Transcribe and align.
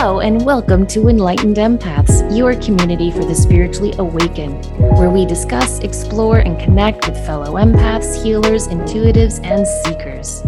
Hello, 0.00 0.20
and 0.20 0.46
welcome 0.46 0.86
to 0.86 1.08
Enlightened 1.08 1.56
Empaths, 1.56 2.34
your 2.34 2.56
community 2.56 3.10
for 3.10 3.22
the 3.22 3.34
spiritually 3.34 3.92
awakened, 3.98 4.64
where 4.96 5.10
we 5.10 5.26
discuss, 5.26 5.78
explore, 5.80 6.38
and 6.38 6.58
connect 6.58 7.06
with 7.06 7.18
fellow 7.26 7.56
empaths, 7.56 8.22
healers, 8.22 8.66
intuitives, 8.68 9.44
and 9.44 9.66
seekers. 9.84 10.40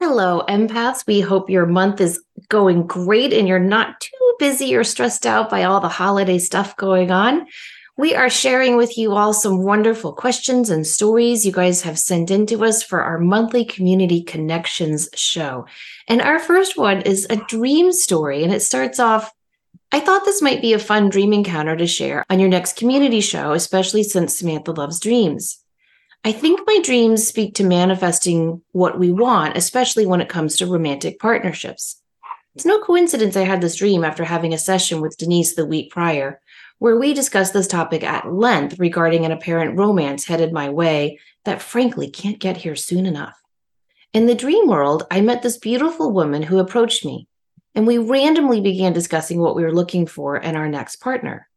Hello, 0.00 0.42
empaths. 0.48 1.06
We 1.06 1.20
hope 1.20 1.50
your 1.50 1.66
month 1.66 2.00
is 2.00 2.22
going 2.48 2.86
great 2.86 3.34
and 3.34 3.46
you're 3.46 3.58
not 3.58 4.00
too 4.00 4.34
busy 4.38 4.74
or 4.74 4.84
stressed 4.84 5.26
out 5.26 5.50
by 5.50 5.64
all 5.64 5.80
the 5.80 5.90
holiday 5.90 6.38
stuff 6.38 6.74
going 6.78 7.10
on. 7.10 7.46
We 7.98 8.14
are 8.14 8.30
sharing 8.30 8.76
with 8.76 8.96
you 8.96 9.14
all 9.14 9.32
some 9.32 9.64
wonderful 9.64 10.12
questions 10.12 10.70
and 10.70 10.86
stories 10.86 11.44
you 11.44 11.50
guys 11.50 11.82
have 11.82 11.98
sent 11.98 12.30
in 12.30 12.46
to 12.46 12.64
us 12.64 12.80
for 12.80 13.02
our 13.02 13.18
monthly 13.18 13.64
Community 13.64 14.22
Connections 14.22 15.08
show. 15.16 15.66
And 16.06 16.22
our 16.22 16.38
first 16.38 16.78
one 16.78 17.00
is 17.00 17.26
a 17.28 17.34
dream 17.48 17.90
story, 17.90 18.44
and 18.44 18.52
it 18.52 18.62
starts 18.62 19.00
off 19.00 19.32
I 19.90 19.98
thought 19.98 20.24
this 20.24 20.40
might 20.40 20.62
be 20.62 20.74
a 20.74 20.78
fun 20.78 21.08
dream 21.08 21.32
encounter 21.32 21.74
to 21.74 21.88
share 21.88 22.24
on 22.30 22.38
your 22.38 22.48
next 22.48 22.76
community 22.76 23.20
show, 23.20 23.52
especially 23.52 24.04
since 24.04 24.38
Samantha 24.38 24.70
loves 24.70 25.00
dreams. 25.00 25.58
I 26.24 26.30
think 26.30 26.60
my 26.66 26.78
dreams 26.84 27.26
speak 27.26 27.54
to 27.54 27.64
manifesting 27.64 28.62
what 28.72 29.00
we 29.00 29.10
want, 29.10 29.56
especially 29.56 30.06
when 30.06 30.20
it 30.20 30.28
comes 30.28 30.56
to 30.56 30.66
romantic 30.66 31.18
partnerships. 31.18 32.00
It's 32.54 32.66
no 32.66 32.80
coincidence 32.80 33.36
I 33.36 33.44
had 33.44 33.60
this 33.60 33.76
dream 33.76 34.04
after 34.04 34.24
having 34.24 34.52
a 34.52 34.58
session 34.58 35.00
with 35.00 35.16
Denise 35.16 35.54
the 35.54 35.66
week 35.66 35.90
prior, 35.90 36.40
where 36.78 36.96
we 36.96 37.12
discussed 37.12 37.52
this 37.52 37.66
topic 37.66 38.04
at 38.04 38.32
length 38.32 38.78
regarding 38.78 39.24
an 39.24 39.32
apparent 39.32 39.76
romance 39.76 40.24
headed 40.24 40.52
my 40.52 40.68
way 40.68 41.18
that 41.44 41.62
frankly 41.62 42.08
can't 42.08 42.38
get 42.38 42.56
here 42.56 42.76
soon 42.76 43.06
enough. 43.06 43.40
In 44.12 44.26
the 44.26 44.34
dream 44.34 44.68
world, 44.68 45.06
I 45.10 45.20
met 45.20 45.42
this 45.42 45.58
beautiful 45.58 46.12
woman 46.12 46.42
who 46.42 46.58
approached 46.58 47.04
me, 47.04 47.28
and 47.74 47.86
we 47.86 47.98
randomly 47.98 48.60
began 48.60 48.92
discussing 48.92 49.40
what 49.40 49.54
we 49.54 49.62
were 49.62 49.74
looking 49.74 50.06
for 50.06 50.36
in 50.36 50.56
our 50.56 50.68
next 50.68 50.96
partner. 50.96 51.48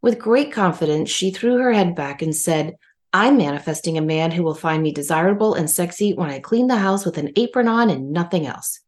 With 0.00 0.18
great 0.18 0.52
confidence, 0.52 1.10
she 1.10 1.30
threw 1.30 1.58
her 1.58 1.72
head 1.72 1.94
back 1.94 2.22
and 2.22 2.34
said, 2.34 2.76
I'm 3.12 3.36
manifesting 3.36 3.98
a 3.98 4.02
man 4.02 4.30
who 4.30 4.42
will 4.42 4.54
find 4.54 4.82
me 4.82 4.92
desirable 4.92 5.54
and 5.54 5.68
sexy 5.68 6.14
when 6.14 6.30
I 6.30 6.40
clean 6.40 6.68
the 6.68 6.76
house 6.76 7.04
with 7.04 7.18
an 7.18 7.32
apron 7.36 7.66
on 7.66 7.90
and 7.90 8.12
nothing 8.12 8.46
else. 8.46 8.80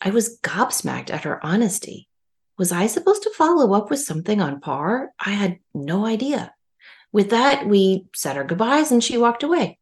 I 0.00 0.10
was 0.10 0.38
gobsmacked 0.40 1.10
at 1.10 1.24
her 1.24 1.44
honesty. 1.44 2.08
Was 2.60 2.72
I 2.72 2.88
supposed 2.88 3.22
to 3.22 3.30
follow 3.30 3.72
up 3.72 3.88
with 3.88 4.00
something 4.00 4.38
on 4.38 4.60
par? 4.60 5.12
I 5.18 5.30
had 5.30 5.60
no 5.72 6.04
idea. 6.04 6.52
With 7.10 7.30
that, 7.30 7.66
we 7.66 8.04
said 8.14 8.36
our 8.36 8.44
goodbyes 8.44 8.92
and 8.92 9.02
she 9.02 9.16
walked 9.16 9.42
away. 9.42 9.78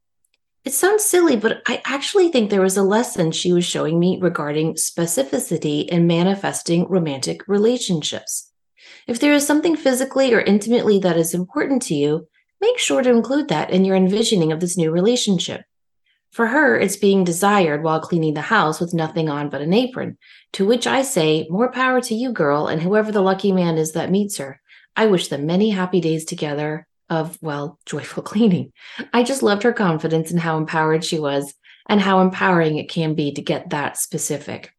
It 0.64 0.72
sounds 0.72 1.02
silly, 1.02 1.34
but 1.34 1.60
I 1.66 1.82
actually 1.84 2.28
think 2.28 2.50
there 2.50 2.60
was 2.60 2.76
a 2.76 2.84
lesson 2.84 3.32
she 3.32 3.52
was 3.52 3.64
showing 3.64 3.98
me 3.98 4.20
regarding 4.22 4.74
specificity 4.74 5.88
in 5.88 6.06
manifesting 6.06 6.86
romantic 6.88 7.48
relationships. 7.48 8.52
If 9.08 9.18
there 9.18 9.32
is 9.32 9.44
something 9.44 9.74
physically 9.74 10.32
or 10.32 10.40
intimately 10.40 11.00
that 11.00 11.16
is 11.16 11.34
important 11.34 11.82
to 11.82 11.96
you, 11.96 12.28
make 12.60 12.78
sure 12.78 13.02
to 13.02 13.10
include 13.10 13.48
that 13.48 13.70
in 13.70 13.84
your 13.84 13.96
envisioning 13.96 14.52
of 14.52 14.60
this 14.60 14.76
new 14.76 14.92
relationship. 14.92 15.62
For 16.32 16.46
her, 16.46 16.78
it's 16.78 16.96
being 16.96 17.24
desired 17.24 17.82
while 17.82 18.00
cleaning 18.00 18.34
the 18.34 18.42
house 18.42 18.80
with 18.80 18.94
nothing 18.94 19.28
on 19.28 19.48
but 19.48 19.62
an 19.62 19.72
apron. 19.72 20.18
To 20.52 20.66
which 20.66 20.86
I 20.86 21.02
say, 21.02 21.46
more 21.50 21.72
power 21.72 22.00
to 22.02 22.14
you, 22.14 22.32
girl, 22.32 22.66
and 22.66 22.80
whoever 22.80 23.10
the 23.10 23.22
lucky 23.22 23.52
man 23.52 23.78
is 23.78 23.92
that 23.92 24.10
meets 24.10 24.36
her. 24.36 24.60
I 24.94 25.06
wish 25.06 25.28
them 25.28 25.46
many 25.46 25.70
happy 25.70 26.00
days 26.00 26.24
together 26.24 26.86
of, 27.08 27.38
well, 27.40 27.78
joyful 27.86 28.22
cleaning. 28.24 28.72
I 29.12 29.22
just 29.22 29.42
loved 29.42 29.62
her 29.62 29.72
confidence 29.72 30.30
in 30.30 30.38
how 30.38 30.58
empowered 30.58 31.04
she 31.04 31.18
was 31.18 31.54
and 31.88 32.00
how 32.00 32.20
empowering 32.20 32.76
it 32.76 32.90
can 32.90 33.14
be 33.14 33.32
to 33.32 33.42
get 33.42 33.70
that 33.70 33.96
specific. 33.96 34.72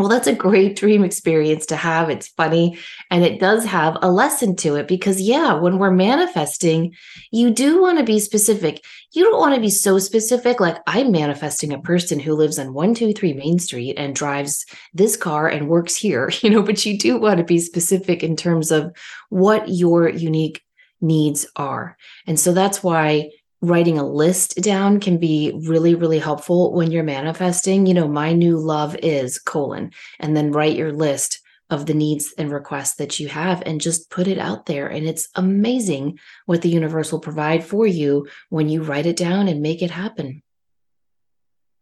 Well, 0.00 0.08
that's 0.08 0.26
a 0.26 0.34
great 0.34 0.76
dream 0.76 1.04
experience 1.04 1.66
to 1.66 1.76
have. 1.76 2.08
It's 2.08 2.28
funny 2.28 2.78
and 3.10 3.22
it 3.22 3.38
does 3.38 3.66
have 3.66 3.98
a 4.00 4.10
lesson 4.10 4.56
to 4.56 4.76
it 4.76 4.88
because, 4.88 5.20
yeah, 5.20 5.52
when 5.52 5.76
we're 5.76 5.90
manifesting, 5.90 6.94
you 7.30 7.50
do 7.50 7.82
want 7.82 7.98
to 7.98 8.04
be 8.04 8.18
specific. 8.18 8.82
You 9.12 9.24
don't 9.24 9.38
want 9.38 9.56
to 9.56 9.60
be 9.60 9.68
so 9.68 9.98
specific, 9.98 10.58
like 10.58 10.78
I'm 10.86 11.12
manifesting 11.12 11.74
a 11.74 11.82
person 11.82 12.18
who 12.18 12.32
lives 12.32 12.58
on 12.58 12.72
123 12.72 13.34
Main 13.34 13.58
Street 13.58 13.98
and 13.98 14.16
drives 14.16 14.64
this 14.94 15.18
car 15.18 15.48
and 15.48 15.68
works 15.68 15.96
here, 15.96 16.32
you 16.40 16.48
know, 16.48 16.62
but 16.62 16.86
you 16.86 16.96
do 16.96 17.18
want 17.18 17.36
to 17.36 17.44
be 17.44 17.58
specific 17.58 18.22
in 18.22 18.36
terms 18.36 18.70
of 18.70 18.96
what 19.28 19.68
your 19.68 20.08
unique 20.08 20.62
needs 21.02 21.46
are. 21.56 21.98
And 22.26 22.40
so 22.40 22.54
that's 22.54 22.82
why 22.82 23.32
writing 23.62 23.98
a 23.98 24.06
list 24.06 24.56
down 24.62 25.00
can 25.00 25.18
be 25.18 25.52
really 25.66 25.94
really 25.94 26.18
helpful 26.18 26.72
when 26.72 26.90
you're 26.90 27.02
manifesting. 27.02 27.86
You 27.86 27.94
know 27.94 28.08
my 28.08 28.32
new 28.32 28.56
love 28.56 28.96
is 28.96 29.38
colon 29.38 29.92
and 30.18 30.36
then 30.36 30.52
write 30.52 30.76
your 30.76 30.92
list 30.92 31.40
of 31.68 31.86
the 31.86 31.94
needs 31.94 32.34
and 32.36 32.50
requests 32.50 32.96
that 32.96 33.20
you 33.20 33.28
have 33.28 33.62
and 33.64 33.80
just 33.80 34.10
put 34.10 34.26
it 34.26 34.38
out 34.38 34.66
there. 34.66 34.88
And 34.88 35.06
it's 35.06 35.28
amazing 35.36 36.18
what 36.46 36.62
the 36.62 36.68
universe 36.68 37.12
will 37.12 37.20
provide 37.20 37.62
for 37.64 37.86
you 37.86 38.26
when 38.48 38.68
you 38.68 38.82
write 38.82 39.06
it 39.06 39.16
down 39.16 39.46
and 39.46 39.62
make 39.62 39.80
it 39.80 39.92
happen. 39.92 40.42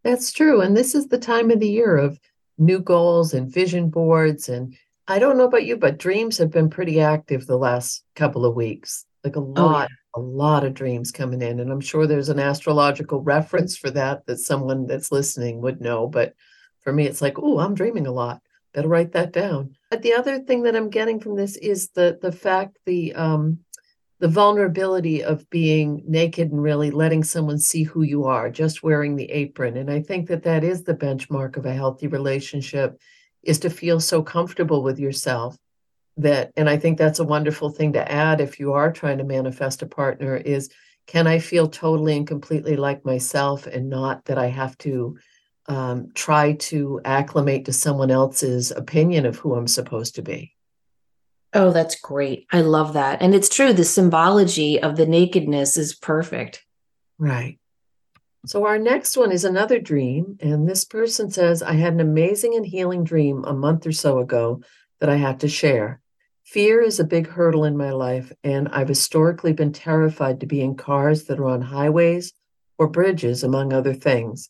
That's 0.05 0.31
true. 0.31 0.61
And 0.61 0.77
this 0.77 0.95
is 0.95 1.09
the 1.09 1.19
time 1.19 1.51
of 1.51 1.61
the 1.61 1.71
year 1.71 1.97
of 1.97 2.21
new 2.59 2.81
goals 2.81 3.33
and 3.33 3.51
vision 3.51 3.89
boards. 3.89 4.49
And 4.49 4.77
i 5.09 5.19
don't 5.19 5.39
know 5.39 5.47
about 5.47 5.65
you 5.65 5.77
but 5.77 5.99
dreams 5.99 6.39
have 6.39 6.51
been 6.51 6.71
pretty 6.71 7.01
active 7.01 7.47
the 7.47 7.57
last 7.57 8.05
couple 8.15 8.45
of 8.45 8.55
weeks 8.55 9.07
like 9.25 9.37
a 9.37 9.41
lot 9.41 9.59
oh, 9.59 9.81
yeah 9.81 9.87
a 10.19 10.21
lot 10.21 10.65
of 10.65 10.75
dreams 10.75 11.11
coming 11.11 11.41
in 11.43 11.61
and 11.61 11.71
i'm 11.71 11.81
sure 11.81 12.07
there's 12.07 12.29
an 12.29 12.41
astrological 12.41 13.23
reference 13.23 13.77
for 13.77 13.91
that 13.91 14.27
that 14.27 14.39
someone 14.39 14.87
that's 14.87 15.13
listening 15.13 15.61
would 15.61 15.81
know 15.81 16.07
but 16.07 16.35
for 16.81 16.93
me 16.93 17.07
it's 17.07 17.23
like 17.23 17.39
oh 17.39 17.59
i'm 17.59 17.75
dreaming 17.75 18.07
a 18.07 18.13
lot. 18.13 18.41
Better 18.75 18.89
write 18.89 19.13
that 19.13 19.33
down. 19.33 19.75
But 19.91 20.03
the 20.03 20.13
other 20.13 20.41
thing 20.41 20.63
that 20.65 20.77
i'm 20.77 20.91
getting 20.91 21.21
from 21.21 21.37
this 21.37 21.57
is 21.57 21.89
the 21.91 22.19
the 22.21 22.33
fact 22.33 22.79
the 22.85 23.15
um 23.15 23.61
the 24.21 24.29
vulnerability 24.29 25.23
of 25.23 25.49
being 25.49 26.03
naked 26.07 26.51
and 26.51 26.63
really 26.63 26.91
letting 26.91 27.23
someone 27.23 27.59
see 27.59 27.85
who 27.85 28.03
you 28.03 28.25
are 28.25 28.51
just 28.51 28.83
wearing 28.83 29.17
the 29.17 29.31
apron 29.31 29.77
and 29.77 29.91
i 29.91 30.01
think 30.01 30.29
that 30.29 30.43
that 30.43 30.65
is 30.65 30.83
the 30.83 30.95
benchmark 30.95 31.57
of 31.57 31.67
a 31.67 31.73
healthy 31.73 32.09
relationship 32.09 32.99
is 33.43 33.59
to 33.61 33.71
feel 33.71 34.01
so 34.01 34.23
comfortable 34.23 34.83
with 34.83 34.99
yourself 34.99 35.57
that 36.19 36.53
and 36.57 36.69
i 36.69 36.77
think 36.77 36.99
that's 36.99 37.19
a 37.19 37.25
wonderful 37.25 37.71
thing 37.71 37.93
to 37.93 38.13
add 38.13 38.41
if 38.41 38.61
you 38.61 38.73
are 38.73 38.93
trying 38.93 39.19
to 39.19 39.25
manifest 39.25 39.83
a 39.83 39.87
partner 39.87 40.37
is 40.37 40.69
can 41.07 41.27
i 41.27 41.39
feel 41.39 41.69
totally 41.69 42.17
and 42.17 42.27
completely 42.27 42.77
like 42.77 43.05
myself 43.05 43.67
and 43.67 43.89
not 43.89 44.25
that 44.27 44.39
i 44.39 44.47
have 44.47 44.77
to 44.79 45.17
um, 45.69 46.09
try 46.15 46.55
to 46.55 47.01
acclimate 47.05 47.67
to 47.67 47.73
someone 47.73 48.11
else's 48.11 48.71
opinion 48.71 49.27
of 49.27 49.37
who 49.37 49.55
i'm 49.55 49.69
supposed 49.69 50.15
to 50.15 50.23
be? 50.23 50.55
Oh 51.55 51.71
that's 51.71 51.99
great. 52.01 52.47
I 52.53 52.61
love 52.61 52.93
that. 52.93 53.23
And 53.23 53.35
it's 53.35 53.49
true 53.49 53.73
the 53.73 53.85
symbology 53.85 54.81
of 54.81 54.97
the 54.97 55.07
nakedness 55.07 55.79
is 55.79 55.95
perfect. 55.95 56.65
Right. 57.19 57.59
So 58.47 58.67
our 58.67 58.79
next 58.79 59.17
one 59.17 59.33
is 59.33 59.45
another 59.45 59.79
dream 59.79 60.39
and 60.41 60.69
this 60.69 60.85
person 60.85 61.31
says 61.31 61.63
i 61.63 61.73
had 61.73 61.93
an 61.93 62.01
amazing 62.01 62.55
and 62.55 62.67
healing 62.67 63.05
dream 63.05 63.45
a 63.45 63.53
month 63.53 63.87
or 63.87 63.93
so 63.93 64.19
ago 64.19 64.63
that 65.01 65.11
i 65.11 65.17
had 65.17 65.41
to 65.41 65.49
share 65.49 66.01
Fear 66.53 66.81
is 66.81 66.99
a 66.99 67.05
big 67.05 67.27
hurdle 67.27 67.65
in 67.65 67.77
my 67.77 67.91
life, 67.91 68.33
and 68.43 68.69
I've 68.69 68.89
historically 68.89 69.53
been 69.53 69.71
terrified 69.71 70.41
to 70.41 70.47
be 70.47 70.63
in 70.63 70.77
cars 70.77 71.25
that 71.25 71.39
are 71.39 71.45
on 71.45 71.61
highways 71.61 72.33
or 72.79 72.89
bridges, 72.89 73.45
among 73.45 73.75
other 73.75 73.93
things. 73.93 74.49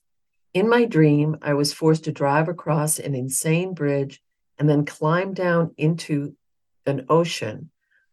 In 0.55 0.69
my 0.69 0.85
dream, 0.85 1.39
I 1.43 1.55
was 1.55 1.73
forced 1.73 2.05
to 2.05 2.13
drive 2.13 2.49
across 2.49 3.01
an 3.01 3.17
insane 3.17 3.75
bridge 3.75 4.23
and 4.61 4.69
then 4.69 4.85
climb 4.85 5.35
down 5.35 5.75
into 5.77 6.37
an 6.87 7.05
ocean. 7.09 7.71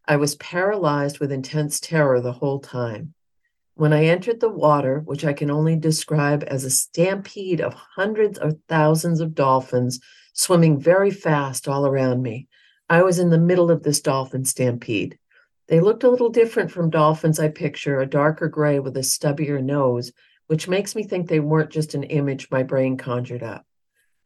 I 0.07 0.15
was 0.15 0.33
paralyzed 0.33 1.19
with 1.19 1.31
intense 1.31 1.79
terror 1.79 2.19
the 2.19 2.33
whole 2.33 2.61
time. 2.61 3.13
When 3.75 3.93
I 3.93 4.05
entered 4.05 4.39
the 4.39 4.49
water, 4.49 5.01
which 5.01 5.23
I 5.23 5.33
can 5.33 5.51
only 5.51 5.75
describe 5.75 6.43
as 6.47 6.63
a 6.63 6.71
stampede 6.71 7.61
of 7.61 7.75
hundreds 7.75 8.39
or 8.39 8.53
thousands 8.67 9.19
of 9.19 9.35
dolphins 9.35 9.99
swimming 10.33 10.79
very 10.79 11.11
fast 11.11 11.67
all 11.67 11.85
around 11.85 12.23
me, 12.23 12.47
I 12.89 13.01
was 13.01 13.17
in 13.17 13.31
the 13.31 13.39
middle 13.39 13.71
of 13.71 13.81
this 13.81 13.99
dolphin 13.99 14.45
stampede. 14.45 15.17
They 15.67 15.79
looked 15.79 16.03
a 16.03 16.09
little 16.09 16.29
different 16.29 16.69
from 16.69 16.91
dolphins 16.91 17.39
I 17.39 17.47
picture, 17.47 17.99
a 17.99 18.05
darker 18.05 18.47
gray 18.47 18.79
with 18.79 18.95
a 18.97 19.03
stubbier 19.03 19.59
nose, 19.63 20.11
which 20.47 20.67
makes 20.67 20.95
me 20.95 21.03
think 21.03 21.27
they 21.27 21.39
weren't 21.39 21.71
just 21.71 21.95
an 21.95 22.03
image 22.03 22.51
my 22.51 22.61
brain 22.61 22.97
conjured 22.97 23.41
up. 23.41 23.65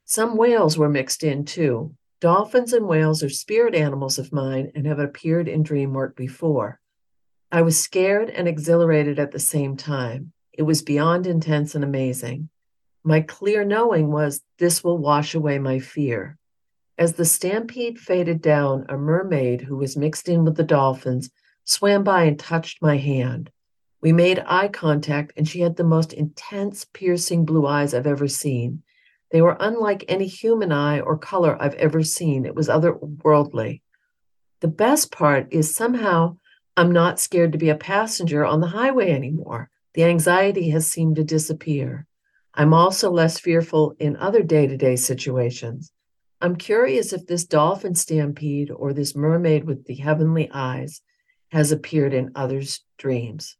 Some 0.04 0.36
whales 0.36 0.78
were 0.78 0.90
mixed 0.90 1.24
in 1.24 1.46
too. 1.46 1.96
Dolphins 2.20 2.74
and 2.74 2.86
whales 2.86 3.24
are 3.24 3.30
spirit 3.30 3.76
animals 3.76 4.20
of 4.20 4.34
mine 4.34 4.74
and 4.76 4.86
have 4.86 5.00
appeared 5.00 5.48
in 5.48 5.64
dream 5.64 5.94
work 5.94 6.18
before. 6.18 6.82
I 7.52 7.62
was 7.62 7.80
scared 7.80 8.30
and 8.30 8.48
exhilarated 8.48 9.20
at 9.20 9.32
the 9.32 9.40
same 9.40 9.78
time. 9.78 10.34
It 10.52 10.64
was 10.64 10.82
beyond 10.82 11.28
intense 11.28 11.76
and 11.76 11.84
amazing. 11.84 12.50
My 13.06 13.22
clear 13.22 13.64
knowing 13.64 14.12
was 14.12 14.42
this 14.58 14.84
will 14.84 14.98
wash 14.98 15.34
away 15.34 15.60
my 15.60 15.80
fear. 15.80 16.39
As 17.00 17.14
the 17.14 17.24
stampede 17.24 17.98
faded 17.98 18.42
down, 18.42 18.86
a 18.90 18.98
mermaid 18.98 19.62
who 19.62 19.78
was 19.78 19.96
mixed 19.96 20.28
in 20.28 20.44
with 20.44 20.58
the 20.58 20.66
dolphins 20.66 21.30
swam 21.64 22.04
by 22.04 22.26
and 22.26 22.38
touched 22.38 22.82
my 22.82 22.98
hand. 22.98 23.50
We 24.02 24.12
made 24.12 24.44
eye 24.46 24.68
contact, 24.68 25.32
and 25.38 25.48
she 25.48 25.62
had 25.62 25.78
the 25.78 25.86
most 25.86 26.12
intense, 26.12 26.86
piercing 26.92 27.46
blue 27.46 27.66
eyes 27.66 27.94
I've 27.94 28.06
ever 28.06 28.28
seen. 28.28 28.84
They 29.32 29.42
were 29.42 29.56
unlike 29.62 30.04
any 30.10 30.28
human 30.28 30.74
eye 30.74 31.00
or 31.00 31.18
color 31.18 31.56
I've 31.58 31.76
ever 31.76 32.04
seen. 32.04 32.46
It 32.46 32.54
was 32.54 32.68
otherworldly. 32.68 33.82
The 34.60 34.68
best 34.68 35.10
part 35.10 35.48
is 35.54 35.74
somehow 35.74 36.36
I'm 36.76 36.92
not 36.92 37.18
scared 37.18 37.54
to 37.54 37.58
be 37.58 37.70
a 37.70 37.76
passenger 37.76 38.44
on 38.44 38.60
the 38.60 38.68
highway 38.68 39.12
anymore. 39.12 39.70
The 39.94 40.04
anxiety 40.04 40.70
has 40.72 40.92
seemed 40.92 41.16
to 41.16 41.24
disappear. 41.24 42.08
I'm 42.54 42.74
also 42.74 43.10
less 43.10 43.40
fearful 43.40 43.96
in 44.00 44.18
other 44.18 44.44
day 44.44 44.68
to 44.68 44.76
day 44.76 44.98
situations. 44.98 45.94
I'm 46.42 46.56
curious 46.56 47.12
if 47.12 47.28
this 47.28 47.46
dolphin 47.46 47.96
stampede 47.96 48.72
or 48.72 48.94
this 48.94 49.16
mermaid 49.16 49.66
with 49.66 49.86
the 49.86 49.96
heavenly 49.96 50.50
eyes 50.54 51.02
has 51.52 51.72
appeared 51.72 52.14
in 52.14 52.32
others' 52.36 52.82
dreams. 52.98 53.58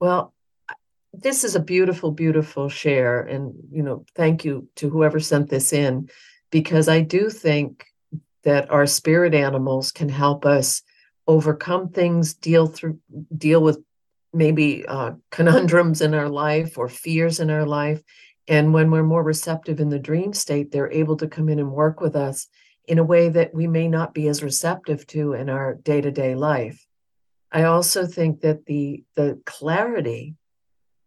Well, 0.00 0.34
this 1.12 1.44
is 1.44 1.54
a 1.54 1.60
beautiful, 1.60 2.10
beautiful 2.10 2.68
share. 2.68 3.20
And, 3.20 3.54
you 3.70 3.82
know, 3.82 4.04
thank 4.14 4.44
you 4.44 4.68
to 4.76 4.90
whoever 4.90 5.20
sent 5.20 5.48
this 5.48 5.72
in, 5.72 6.08
because 6.50 6.88
I 6.88 7.00
do 7.00 7.30
think 7.30 7.86
that 8.44 8.70
our 8.70 8.86
spirit 8.86 9.34
animals 9.34 9.92
can 9.92 10.08
help 10.08 10.44
us 10.44 10.82
overcome 11.26 11.90
things, 11.90 12.34
deal 12.34 12.66
through, 12.66 12.98
deal 13.36 13.62
with 13.62 13.78
maybe 14.34 14.84
uh, 14.86 15.12
conundrums 15.30 16.00
in 16.00 16.14
our 16.14 16.28
life 16.28 16.76
or 16.76 16.88
fears 16.88 17.38
in 17.40 17.50
our 17.50 17.64
life. 17.64 18.02
And 18.48 18.72
when 18.72 18.90
we're 18.90 19.02
more 19.02 19.22
receptive 19.22 19.80
in 19.80 19.88
the 19.88 19.98
dream 19.98 20.32
state, 20.32 20.72
they're 20.72 20.90
able 20.90 21.16
to 21.18 21.28
come 21.28 21.48
in 21.48 21.58
and 21.58 21.72
work 21.72 22.00
with 22.00 22.16
us 22.16 22.48
in 22.86 22.98
a 22.98 23.04
way 23.04 23.28
that 23.28 23.54
we 23.54 23.66
may 23.66 23.88
not 23.88 24.14
be 24.14 24.26
as 24.28 24.42
receptive 24.42 25.06
to 25.08 25.34
in 25.34 25.48
our 25.48 25.74
day 25.74 26.00
to 26.00 26.10
day 26.10 26.34
life. 26.34 26.84
I 27.52 27.64
also 27.64 28.06
think 28.06 28.40
that 28.40 28.66
the 28.66 29.04
the 29.14 29.40
clarity 29.44 30.34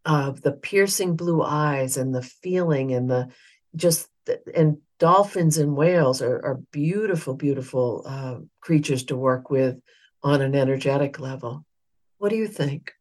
of 0.06 0.42
the 0.42 0.52
piercing 0.52 1.16
blue 1.16 1.42
eyes 1.42 1.98
and 1.98 2.14
the 2.14 2.22
feeling 2.22 2.94
and 2.94 3.10
the 3.10 3.30
just 3.76 4.08
and 4.54 4.78
dolphins 5.00 5.58
and 5.58 5.76
whales 5.76 6.22
are, 6.22 6.44
are 6.46 6.62
beautiful, 6.72 7.34
beautiful 7.34 8.04
uh, 8.08 8.38
creatures 8.62 9.04
to 9.06 9.18
work 9.18 9.50
with 9.50 9.78
on 10.24 10.42
an 10.42 10.56
energetic 10.56 11.20
level. 11.20 11.66
What 12.18 12.30
do 12.30 12.38
you 12.38 12.48
think? 12.48 12.94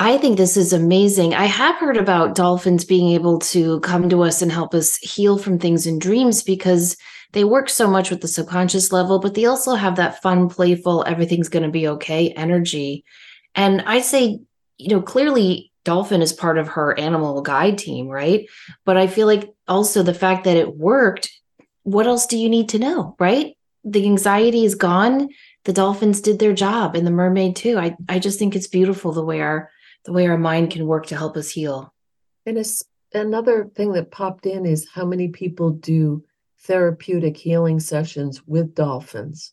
I 0.00 0.16
think 0.16 0.38
this 0.38 0.56
is 0.56 0.72
amazing. 0.72 1.34
I 1.34 1.44
have 1.44 1.76
heard 1.76 1.98
about 1.98 2.34
dolphins 2.34 2.86
being 2.86 3.10
able 3.10 3.38
to 3.40 3.80
come 3.80 4.08
to 4.08 4.22
us 4.22 4.40
and 4.40 4.50
help 4.50 4.74
us 4.74 4.96
heal 4.96 5.36
from 5.36 5.58
things 5.58 5.86
in 5.86 5.98
dreams 5.98 6.42
because 6.42 6.96
they 7.32 7.44
work 7.44 7.68
so 7.68 7.86
much 7.86 8.08
with 8.08 8.22
the 8.22 8.26
subconscious 8.26 8.92
level, 8.92 9.18
but 9.18 9.34
they 9.34 9.44
also 9.44 9.74
have 9.74 9.96
that 9.96 10.22
fun, 10.22 10.48
playful, 10.48 11.04
everything's 11.06 11.50
going 11.50 11.64
to 11.64 11.68
be 11.68 11.86
okay 11.86 12.30
energy. 12.30 13.04
And 13.54 13.82
I 13.82 14.00
say, 14.00 14.40
you 14.78 14.88
know, 14.88 15.02
clearly 15.02 15.70
Dolphin 15.84 16.22
is 16.22 16.32
part 16.32 16.56
of 16.56 16.68
her 16.68 16.98
animal 16.98 17.42
guide 17.42 17.76
team, 17.76 18.08
right? 18.08 18.48
But 18.86 18.96
I 18.96 19.06
feel 19.06 19.26
like 19.26 19.50
also 19.68 20.02
the 20.02 20.14
fact 20.14 20.44
that 20.44 20.56
it 20.56 20.78
worked, 20.78 21.30
what 21.82 22.06
else 22.06 22.24
do 22.24 22.38
you 22.38 22.48
need 22.48 22.70
to 22.70 22.78
know, 22.78 23.16
right? 23.18 23.54
The 23.84 24.06
anxiety 24.06 24.64
is 24.64 24.74
gone. 24.74 25.28
The 25.64 25.74
dolphins 25.74 26.22
did 26.22 26.38
their 26.38 26.54
job 26.54 26.96
and 26.96 27.06
the 27.06 27.10
mermaid 27.10 27.56
too. 27.56 27.78
I, 27.78 27.96
I 28.08 28.18
just 28.18 28.38
think 28.38 28.56
it's 28.56 28.66
beautiful 28.66 29.12
the 29.12 29.24
way 29.24 29.42
our 29.42 29.70
the 30.04 30.12
way 30.12 30.26
our 30.26 30.38
mind 30.38 30.70
can 30.70 30.86
work 30.86 31.06
to 31.06 31.16
help 31.16 31.36
us 31.36 31.50
heal. 31.50 31.92
And 32.46 32.58
it's 32.58 32.82
another 33.12 33.70
thing 33.74 33.92
that 33.92 34.10
popped 34.10 34.46
in 34.46 34.66
is 34.66 34.88
how 34.92 35.04
many 35.04 35.28
people 35.28 35.70
do 35.70 36.24
therapeutic 36.60 37.36
healing 37.36 37.80
sessions 37.80 38.46
with 38.46 38.74
dolphins 38.74 39.52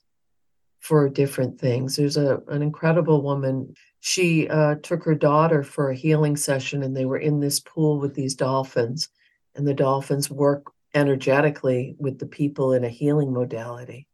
for 0.79 1.09
different 1.09 1.59
things. 1.59 1.95
There's 1.95 2.17
a 2.17 2.41
an 2.47 2.61
incredible 2.61 3.21
woman. 3.21 3.73
She 3.99 4.47
uh, 4.47 4.75
took 4.83 5.03
her 5.03 5.15
daughter 5.15 5.63
for 5.63 5.89
a 5.89 5.95
healing 5.95 6.37
session, 6.37 6.83
and 6.83 6.95
they 6.95 7.05
were 7.05 7.17
in 7.17 7.39
this 7.39 7.59
pool 7.59 7.99
with 7.99 8.13
these 8.13 8.35
dolphins, 8.35 9.09
and 9.55 9.67
the 9.67 9.73
dolphins 9.73 10.29
work 10.29 10.71
energetically 10.93 11.95
with 11.99 12.19
the 12.19 12.25
people 12.25 12.73
in 12.73 12.83
a 12.83 12.89
healing 12.89 13.33
modality. 13.33 14.07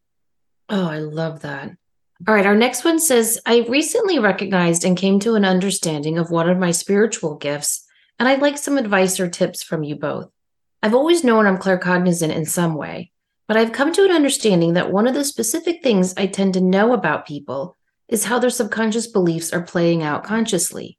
Oh, 0.70 0.88
I 0.88 1.00
love 1.00 1.42
that. 1.42 1.76
All 2.26 2.34
right, 2.34 2.46
our 2.46 2.56
next 2.56 2.86
one 2.86 3.00
says 3.00 3.42
I 3.46 3.66
recently 3.68 4.18
recognized 4.18 4.86
and 4.86 4.96
came 4.96 5.20
to 5.22 5.36
an 5.36 5.44
understanding 5.44 6.18
of 6.18 6.32
one 6.32 6.48
of 6.48 6.58
my 6.58 6.72
spiritual 6.72 7.36
gifts, 7.36 7.86
and 8.18 8.30
I'd 8.30 8.42
like 8.42 8.58
some 8.58 8.78
advice 8.78 9.20
or 9.20 9.28
tips 9.28 9.62
from 9.62 9.84
you 9.84 9.96
both. 9.96 10.30
I've 10.82 10.94
always 10.94 11.24
known 11.24 11.48
I'm 11.48 11.58
claircognizant 11.58 12.34
in 12.34 12.46
some 12.46 12.76
way, 12.76 13.12
but 13.48 13.58
I've 13.58 13.74
come 13.74 13.92
to 13.94 14.06
an 14.06 14.12
understanding 14.12 14.74
that 14.74 14.92
one 14.92 15.08
of 15.08 15.16
the 15.16 15.26
specific 15.26 15.84
things 15.84 16.14
I 16.16 16.28
tend 16.28 16.54
to 16.54 16.62
know 16.62 16.94
about 16.94 17.26
people 17.26 17.78
is 18.08 18.26
how 18.26 18.40
their 18.40 18.50
subconscious 18.50 19.08
beliefs 19.08 19.52
are 19.52 19.62
playing 19.62 20.04
out 20.04 20.24
consciously. 20.24 20.98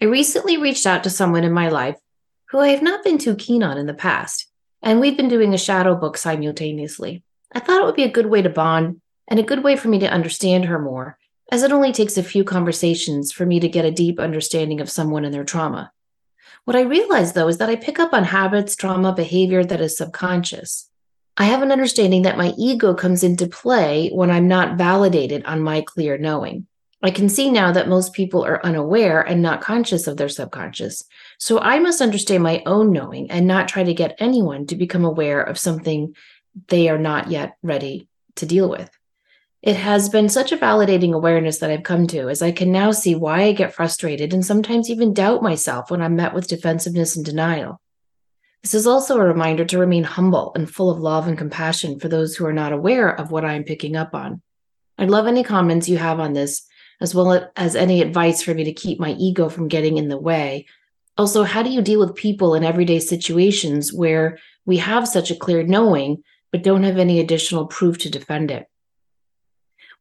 I 0.00 0.04
recently 0.04 0.58
reached 0.58 0.86
out 0.86 1.02
to 1.04 1.10
someone 1.10 1.44
in 1.44 1.52
my 1.52 1.70
life 1.70 1.98
who 2.50 2.58
I 2.58 2.68
have 2.68 2.82
not 2.82 3.02
been 3.02 3.18
too 3.18 3.34
keen 3.34 3.64
on 3.64 3.78
in 3.78 3.86
the 3.86 3.94
past, 3.94 4.46
and 4.80 5.00
we've 5.00 5.16
been 5.16 5.28
doing 5.28 5.54
a 5.54 5.58
shadow 5.58 5.96
book 5.96 6.16
simultaneously. 6.16 7.24
I 7.52 7.58
thought 7.58 7.80
it 7.80 7.84
would 7.86 7.96
be 7.96 8.04
a 8.04 8.10
good 8.10 8.26
way 8.26 8.42
to 8.42 8.50
bond 8.50 9.00
and 9.28 9.38
a 9.38 9.44
good 9.44 9.62
way 9.62 9.76
for 9.76 9.88
me 9.88 9.98
to 9.98 10.10
understand 10.10 10.66
her 10.66 10.78
more, 10.78 11.18
as 11.50 11.62
it 11.62 11.72
only 11.72 11.92
takes 11.92 12.16
a 12.16 12.22
few 12.22 12.44
conversations 12.44 13.32
for 13.32 13.46
me 13.46 13.60
to 13.60 13.68
get 13.68 13.84
a 13.84 13.90
deep 13.90 14.18
understanding 14.18 14.80
of 14.80 14.90
someone 14.90 15.24
and 15.24 15.34
their 15.34 15.44
trauma. 15.44 15.92
What 16.64 16.76
I 16.76 16.82
realize, 16.82 17.32
though, 17.32 17.48
is 17.48 17.58
that 17.58 17.68
I 17.68 17.76
pick 17.76 17.98
up 17.98 18.12
on 18.12 18.24
habits, 18.24 18.76
trauma, 18.76 19.14
behavior 19.14 19.64
that 19.64 19.80
is 19.80 19.96
subconscious. 19.96 20.88
I 21.36 21.44
have 21.44 21.62
an 21.62 21.72
understanding 21.72 22.22
that 22.22 22.38
my 22.38 22.52
ego 22.58 22.94
comes 22.94 23.24
into 23.24 23.46
play 23.48 24.10
when 24.10 24.30
I'm 24.30 24.48
not 24.48 24.76
validated 24.76 25.44
on 25.44 25.60
my 25.60 25.80
clear 25.80 26.18
knowing. 26.18 26.66
I 27.02 27.10
can 27.10 27.28
see 27.28 27.50
now 27.50 27.72
that 27.72 27.88
most 27.88 28.12
people 28.12 28.44
are 28.44 28.64
unaware 28.64 29.22
and 29.22 29.42
not 29.42 29.60
conscious 29.60 30.06
of 30.06 30.16
their 30.16 30.28
subconscious. 30.28 31.02
So 31.38 31.58
I 31.58 31.80
must 31.80 32.00
understand 32.00 32.44
my 32.44 32.62
own 32.64 32.92
knowing 32.92 33.30
and 33.30 33.46
not 33.46 33.66
try 33.66 33.82
to 33.82 33.94
get 33.94 34.14
anyone 34.18 34.66
to 34.68 34.76
become 34.76 35.04
aware 35.04 35.42
of 35.42 35.58
something 35.58 36.14
they 36.68 36.88
are 36.88 36.98
not 36.98 37.28
yet 37.28 37.56
ready 37.62 38.08
to 38.36 38.46
deal 38.46 38.70
with. 38.70 38.90
It 39.62 39.76
has 39.76 40.08
been 40.08 40.28
such 40.28 40.50
a 40.50 40.56
validating 40.56 41.14
awareness 41.14 41.58
that 41.58 41.70
I've 41.70 41.84
come 41.84 42.08
to, 42.08 42.28
as 42.28 42.42
I 42.42 42.50
can 42.50 42.72
now 42.72 42.90
see 42.90 43.14
why 43.14 43.42
I 43.42 43.52
get 43.52 43.72
frustrated 43.72 44.34
and 44.34 44.44
sometimes 44.44 44.90
even 44.90 45.14
doubt 45.14 45.40
myself 45.40 45.88
when 45.88 46.02
I'm 46.02 46.16
met 46.16 46.34
with 46.34 46.48
defensiveness 46.48 47.14
and 47.14 47.24
denial. 47.24 47.80
This 48.64 48.74
is 48.74 48.88
also 48.88 49.18
a 49.18 49.24
reminder 49.24 49.64
to 49.66 49.78
remain 49.78 50.02
humble 50.02 50.50
and 50.56 50.68
full 50.68 50.90
of 50.90 50.98
love 50.98 51.28
and 51.28 51.38
compassion 51.38 52.00
for 52.00 52.08
those 52.08 52.34
who 52.34 52.44
are 52.44 52.52
not 52.52 52.72
aware 52.72 53.08
of 53.08 53.30
what 53.30 53.44
I 53.44 53.52
am 53.52 53.62
picking 53.62 53.94
up 53.94 54.16
on. 54.16 54.42
I'd 54.98 55.10
love 55.10 55.28
any 55.28 55.44
comments 55.44 55.88
you 55.88 55.96
have 55.96 56.18
on 56.18 56.32
this, 56.32 56.66
as 57.00 57.14
well 57.14 57.48
as 57.54 57.76
any 57.76 58.02
advice 58.02 58.42
for 58.42 58.54
me 58.54 58.64
to 58.64 58.72
keep 58.72 58.98
my 58.98 59.12
ego 59.12 59.48
from 59.48 59.68
getting 59.68 59.96
in 59.96 60.08
the 60.08 60.18
way. 60.18 60.66
Also, 61.16 61.44
how 61.44 61.62
do 61.62 61.70
you 61.70 61.82
deal 61.82 62.00
with 62.00 62.16
people 62.16 62.56
in 62.56 62.64
everyday 62.64 62.98
situations 62.98 63.92
where 63.92 64.38
we 64.66 64.78
have 64.78 65.06
such 65.06 65.30
a 65.30 65.36
clear 65.36 65.62
knowing, 65.62 66.24
but 66.50 66.64
don't 66.64 66.82
have 66.82 66.98
any 66.98 67.20
additional 67.20 67.66
proof 67.66 67.98
to 67.98 68.10
defend 68.10 68.50
it? 68.50 68.66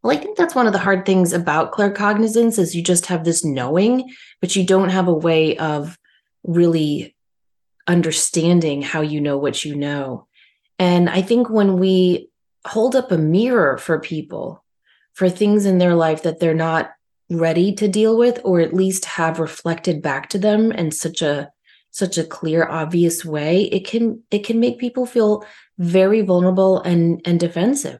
Well, 0.03 0.15
I 0.15 0.19
think 0.19 0.37
that's 0.37 0.55
one 0.55 0.67
of 0.67 0.73
the 0.73 0.79
hard 0.79 1.05
things 1.05 1.31
about 1.31 1.71
claircognizance 1.71 2.57
is 2.57 2.75
you 2.75 2.81
just 2.81 3.05
have 3.07 3.23
this 3.23 3.45
knowing, 3.45 4.13
but 4.39 4.55
you 4.55 4.65
don't 4.65 4.89
have 4.89 5.07
a 5.07 5.13
way 5.13 5.57
of 5.57 5.97
really 6.43 7.15
understanding 7.87 8.81
how 8.81 9.01
you 9.01 9.21
know 9.21 9.37
what 9.37 9.63
you 9.63 9.75
know. 9.75 10.27
And 10.79 11.09
I 11.09 11.21
think 11.21 11.49
when 11.49 11.77
we 11.77 12.29
hold 12.65 12.95
up 12.95 13.11
a 13.11 13.17
mirror 13.17 13.77
for 13.77 13.99
people 13.99 14.63
for 15.13 15.29
things 15.29 15.65
in 15.65 15.77
their 15.77 15.95
life 15.95 16.23
that 16.23 16.39
they're 16.39 16.53
not 16.53 16.91
ready 17.29 17.73
to 17.73 17.87
deal 17.87 18.17
with 18.17 18.39
or 18.43 18.59
at 18.59 18.73
least 18.73 19.05
have 19.05 19.39
reflected 19.39 20.01
back 20.01 20.29
to 20.29 20.37
them 20.37 20.71
in 20.71 20.91
such 20.91 21.21
a 21.21 21.49
such 21.91 22.17
a 22.17 22.23
clear 22.23 22.65
obvious 22.67 23.25
way 23.25 23.63
it 23.63 23.85
can 23.85 24.21
it 24.31 24.45
can 24.45 24.59
make 24.59 24.79
people 24.79 25.05
feel 25.05 25.45
very 25.77 26.21
vulnerable 26.21 26.81
and 26.81 27.21
and 27.25 27.39
defensive 27.39 27.99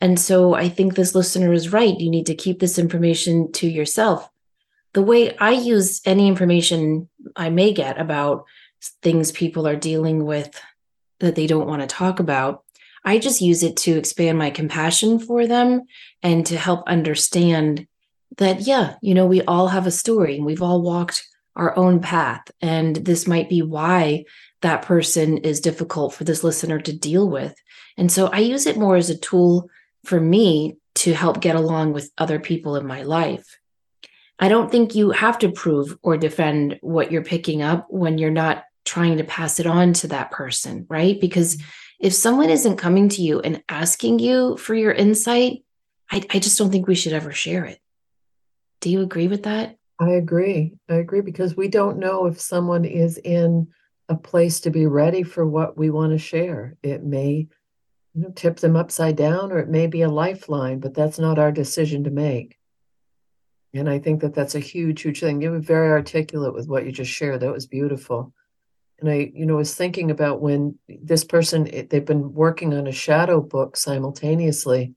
and 0.00 0.20
so 0.20 0.54
I 0.54 0.68
think 0.68 0.94
this 0.94 1.14
listener 1.14 1.52
is 1.52 1.72
right. 1.72 1.98
You 1.98 2.10
need 2.10 2.26
to 2.26 2.34
keep 2.34 2.60
this 2.60 2.78
information 2.78 3.52
to 3.52 3.68
yourself. 3.68 4.28
The 4.92 5.02
way 5.02 5.36
I 5.38 5.52
use 5.52 6.00
any 6.04 6.28
information 6.28 7.08
I 7.34 7.50
may 7.50 7.72
get 7.72 7.98
about 7.98 8.44
things 9.02 9.32
people 9.32 9.66
are 9.66 9.76
dealing 9.76 10.24
with 10.24 10.60
that 11.20 11.34
they 11.34 11.46
don't 11.46 11.66
want 11.66 11.82
to 11.82 11.86
talk 11.86 12.20
about, 12.20 12.64
I 13.04 13.18
just 13.18 13.40
use 13.40 13.62
it 13.62 13.76
to 13.78 13.96
expand 13.96 14.38
my 14.38 14.50
compassion 14.50 15.18
for 15.18 15.46
them 15.46 15.82
and 16.22 16.44
to 16.46 16.58
help 16.58 16.86
understand 16.88 17.86
that, 18.36 18.62
yeah, 18.62 18.96
you 19.00 19.14
know, 19.14 19.26
we 19.26 19.42
all 19.42 19.68
have 19.68 19.86
a 19.86 19.90
story 19.90 20.36
and 20.36 20.44
we've 20.44 20.62
all 20.62 20.82
walked 20.82 21.26
our 21.54 21.76
own 21.78 22.00
path. 22.00 22.50
And 22.60 22.96
this 22.96 23.26
might 23.26 23.48
be 23.48 23.62
why 23.62 24.24
that 24.60 24.82
person 24.82 25.38
is 25.38 25.60
difficult 25.60 26.12
for 26.14 26.24
this 26.24 26.44
listener 26.44 26.80
to 26.80 26.92
deal 26.92 27.28
with. 27.28 27.54
And 27.96 28.12
so 28.12 28.26
I 28.26 28.40
use 28.40 28.66
it 28.66 28.76
more 28.76 28.96
as 28.96 29.08
a 29.08 29.16
tool 29.16 29.70
for 30.06 30.20
me 30.20 30.76
to 30.94 31.12
help 31.12 31.40
get 31.40 31.56
along 31.56 31.92
with 31.92 32.10
other 32.16 32.38
people 32.38 32.76
in 32.76 32.86
my 32.86 33.02
life. 33.02 33.58
I 34.38 34.48
don't 34.48 34.70
think 34.70 34.94
you 34.94 35.10
have 35.10 35.38
to 35.40 35.50
prove 35.50 35.98
or 36.02 36.16
defend 36.16 36.78
what 36.80 37.10
you're 37.10 37.24
picking 37.24 37.62
up 37.62 37.86
when 37.90 38.18
you're 38.18 38.30
not 38.30 38.64
trying 38.84 39.16
to 39.18 39.24
pass 39.24 39.58
it 39.58 39.66
on 39.66 39.92
to 39.94 40.08
that 40.08 40.30
person, 40.30 40.86
right? 40.88 41.20
Because 41.20 41.60
if 41.98 42.12
someone 42.12 42.50
isn't 42.50 42.76
coming 42.76 43.08
to 43.10 43.22
you 43.22 43.40
and 43.40 43.62
asking 43.68 44.18
you 44.18 44.56
for 44.58 44.74
your 44.74 44.92
insight, 44.92 45.64
I, 46.10 46.22
I 46.30 46.38
just 46.38 46.58
don't 46.58 46.70
think 46.70 46.86
we 46.86 46.94
should 46.94 47.12
ever 47.12 47.32
share 47.32 47.64
it. 47.64 47.80
Do 48.80 48.90
you 48.90 49.00
agree 49.00 49.28
with 49.28 49.44
that? 49.44 49.76
I 49.98 50.10
agree. 50.10 50.74
I 50.88 50.94
agree 50.94 51.22
because 51.22 51.56
we 51.56 51.68
don't 51.68 51.98
know 51.98 52.26
if 52.26 52.40
someone 52.40 52.84
is 52.84 53.16
in 53.18 53.68
a 54.08 54.14
place 54.14 54.60
to 54.60 54.70
be 54.70 54.86
ready 54.86 55.22
for 55.22 55.46
what 55.46 55.76
we 55.76 55.90
want 55.90 56.12
to 56.12 56.18
share. 56.18 56.76
It 56.82 57.02
may 57.02 57.48
you 58.16 58.22
know, 58.22 58.30
tip 58.30 58.56
them 58.56 58.76
upside 58.76 59.14
down 59.14 59.52
or 59.52 59.58
it 59.58 59.68
may 59.68 59.86
be 59.86 60.00
a 60.00 60.08
lifeline, 60.08 60.80
but 60.80 60.94
that's 60.94 61.18
not 61.18 61.38
our 61.38 61.52
decision 61.52 62.04
to 62.04 62.10
make. 62.10 62.56
And 63.74 63.90
I 63.90 63.98
think 63.98 64.22
that 64.22 64.34
that's 64.34 64.54
a 64.54 64.60
huge, 64.60 65.02
huge 65.02 65.20
thing. 65.20 65.42
You 65.42 65.50
were 65.50 65.58
very 65.58 65.90
articulate 65.90 66.54
with 66.54 66.66
what 66.66 66.86
you 66.86 66.92
just 66.92 67.10
shared. 67.10 67.40
That 67.40 67.52
was 67.52 67.66
beautiful. 67.66 68.32
And 69.00 69.10
I, 69.10 69.30
you 69.34 69.44
know, 69.44 69.56
was 69.56 69.74
thinking 69.74 70.10
about 70.10 70.40
when 70.40 70.78
this 70.88 71.24
person, 71.24 71.64
they've 71.90 72.04
been 72.06 72.32
working 72.32 72.72
on 72.72 72.86
a 72.86 72.92
shadow 72.92 73.42
book 73.42 73.76
simultaneously. 73.76 74.94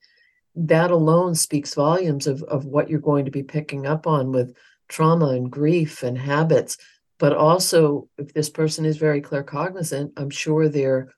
That 0.56 0.90
alone 0.90 1.36
speaks 1.36 1.74
volumes 1.74 2.26
of, 2.26 2.42
of 2.44 2.64
what 2.64 2.90
you're 2.90 3.02
going 3.02 3.26
to 3.26 3.32
be 3.32 3.44
picking 3.44 3.86
up 3.86 4.08
on 4.08 4.32
with 4.32 4.56
trauma 4.88 5.32
and 5.32 5.52
grief 5.52 6.04
and 6.04 6.18
habits. 6.18 6.78
But 7.18 7.34
also, 7.34 8.08
if 8.18 8.34
this 8.34 8.50
person 8.50 8.86
is 8.86 8.96
very 8.96 9.22
claircognizant, 9.22 10.14
I'm 10.16 10.30
sure 10.30 10.70
they're 10.70 11.14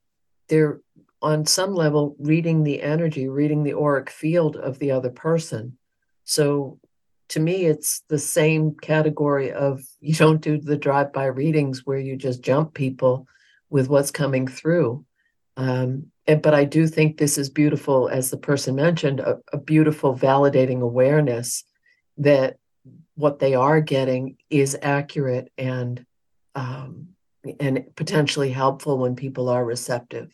they're 0.51 0.81
on 1.21 1.45
some 1.45 1.73
level 1.73 2.15
reading 2.19 2.63
the 2.63 2.81
energy, 2.81 3.27
reading 3.27 3.63
the 3.63 3.73
auric 3.73 4.09
field 4.09 4.55
of 4.55 4.79
the 4.79 4.91
other 4.91 5.09
person. 5.09 5.77
So 6.23 6.79
to 7.29 7.39
me, 7.39 7.65
it's 7.65 8.01
the 8.09 8.19
same 8.19 8.75
category 8.75 9.51
of 9.51 9.83
you 9.99 10.15
don't 10.15 10.41
do 10.41 10.57
the 10.57 10.77
drive 10.77 11.13
by 11.13 11.25
readings 11.25 11.85
where 11.85 11.99
you 11.99 12.15
just 12.15 12.41
jump 12.41 12.73
people 12.73 13.27
with 13.69 13.87
what's 13.87 14.11
coming 14.11 14.47
through. 14.47 15.05
Um, 15.57 16.07
and, 16.27 16.41
but 16.41 16.53
I 16.53 16.65
do 16.65 16.87
think 16.87 17.17
this 17.17 17.37
is 17.37 17.49
beautiful, 17.49 18.07
as 18.09 18.29
the 18.29 18.37
person 18.37 18.75
mentioned, 18.75 19.19
a, 19.19 19.39
a 19.53 19.57
beautiful 19.57 20.15
validating 20.15 20.81
awareness 20.81 21.63
that 22.17 22.57
what 23.15 23.39
they 23.39 23.53
are 23.53 23.81
getting 23.81 24.37
is 24.49 24.77
accurate 24.81 25.51
and 25.57 26.05
um, 26.55 27.09
and 27.59 27.85
potentially 27.95 28.51
helpful 28.51 28.97
when 28.97 29.15
people 29.15 29.49
are 29.49 29.63
receptive. 29.63 30.31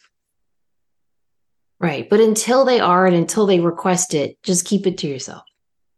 Right. 1.80 2.10
But 2.10 2.20
until 2.20 2.66
they 2.66 2.80
are 2.80 3.06
and 3.06 3.16
until 3.16 3.46
they 3.46 3.60
request 3.60 4.14
it, 4.14 4.42
just 4.44 4.66
keep 4.66 4.88
it 4.88 4.98
to 5.00 5.08
yourself. 5.08 5.44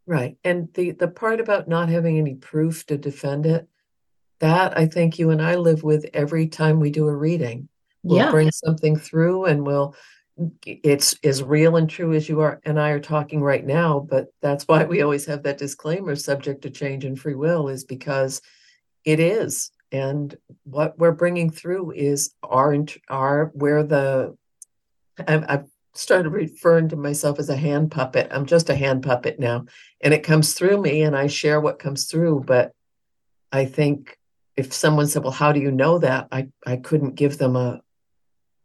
Right. 0.05 0.37
And 0.43 0.73
the 0.73 0.91
the 0.91 1.07
part 1.07 1.39
about 1.39 1.67
not 1.67 1.89
having 1.89 2.17
any 2.17 2.35
proof 2.35 2.85
to 2.87 2.97
defend 2.97 3.45
it, 3.45 3.67
that 4.39 4.77
I 4.77 4.87
think 4.87 5.19
you 5.19 5.29
and 5.29 5.41
I 5.41 5.55
live 5.55 5.83
with 5.83 6.05
every 6.13 6.47
time 6.47 6.79
we 6.79 6.89
do 6.89 7.07
a 7.07 7.15
reading. 7.15 7.69
We'll 8.03 8.17
yeah. 8.17 8.31
bring 8.31 8.51
something 8.51 8.95
through 8.95 9.45
and 9.45 9.65
we'll 9.65 9.95
it's 10.65 11.17
as 11.23 11.43
real 11.43 11.75
and 11.75 11.89
true 11.89 12.13
as 12.13 12.29
you 12.29 12.39
are 12.39 12.61
and 12.63 12.79
I 12.79 12.89
are 12.89 12.99
talking 12.99 13.41
right 13.41 13.65
now, 13.65 13.99
but 13.99 14.27
that's 14.41 14.63
why 14.67 14.85
we 14.85 15.01
always 15.01 15.25
have 15.25 15.43
that 15.43 15.57
disclaimer 15.57 16.15
subject 16.15 16.61
to 16.61 16.69
change 16.69 17.05
and 17.05 17.19
free 17.19 17.35
will 17.35 17.67
is 17.67 17.83
because 17.83 18.41
it 19.05 19.19
is 19.19 19.71
and 19.91 20.35
what 20.63 20.97
we're 20.97 21.11
bringing 21.11 21.49
through 21.49 21.91
is 21.91 22.33
our 22.43 22.75
our 23.09 23.51
where 23.53 23.83
the 23.83 24.37
I've, 25.27 25.45
I've 25.47 25.65
started 25.93 26.29
referring 26.29 26.89
to 26.89 26.95
myself 26.95 27.39
as 27.39 27.49
a 27.49 27.55
hand 27.55 27.91
puppet. 27.91 28.27
I'm 28.31 28.45
just 28.45 28.69
a 28.69 28.75
hand 28.75 29.03
puppet 29.03 29.39
now. 29.39 29.65
And 30.01 30.13
it 30.13 30.23
comes 30.23 30.53
through 30.53 30.81
me 30.81 31.01
and 31.01 31.15
I 31.15 31.27
share 31.27 31.59
what 31.59 31.79
comes 31.79 32.05
through. 32.05 32.43
But 32.45 32.73
I 33.51 33.65
think 33.65 34.17
if 34.55 34.73
someone 34.73 35.07
said, 35.07 35.23
Well, 35.23 35.31
how 35.31 35.51
do 35.51 35.59
you 35.59 35.71
know 35.71 35.99
that? 35.99 36.27
I, 36.31 36.49
I 36.65 36.77
couldn't 36.77 37.15
give 37.15 37.37
them 37.37 37.55
a, 37.55 37.81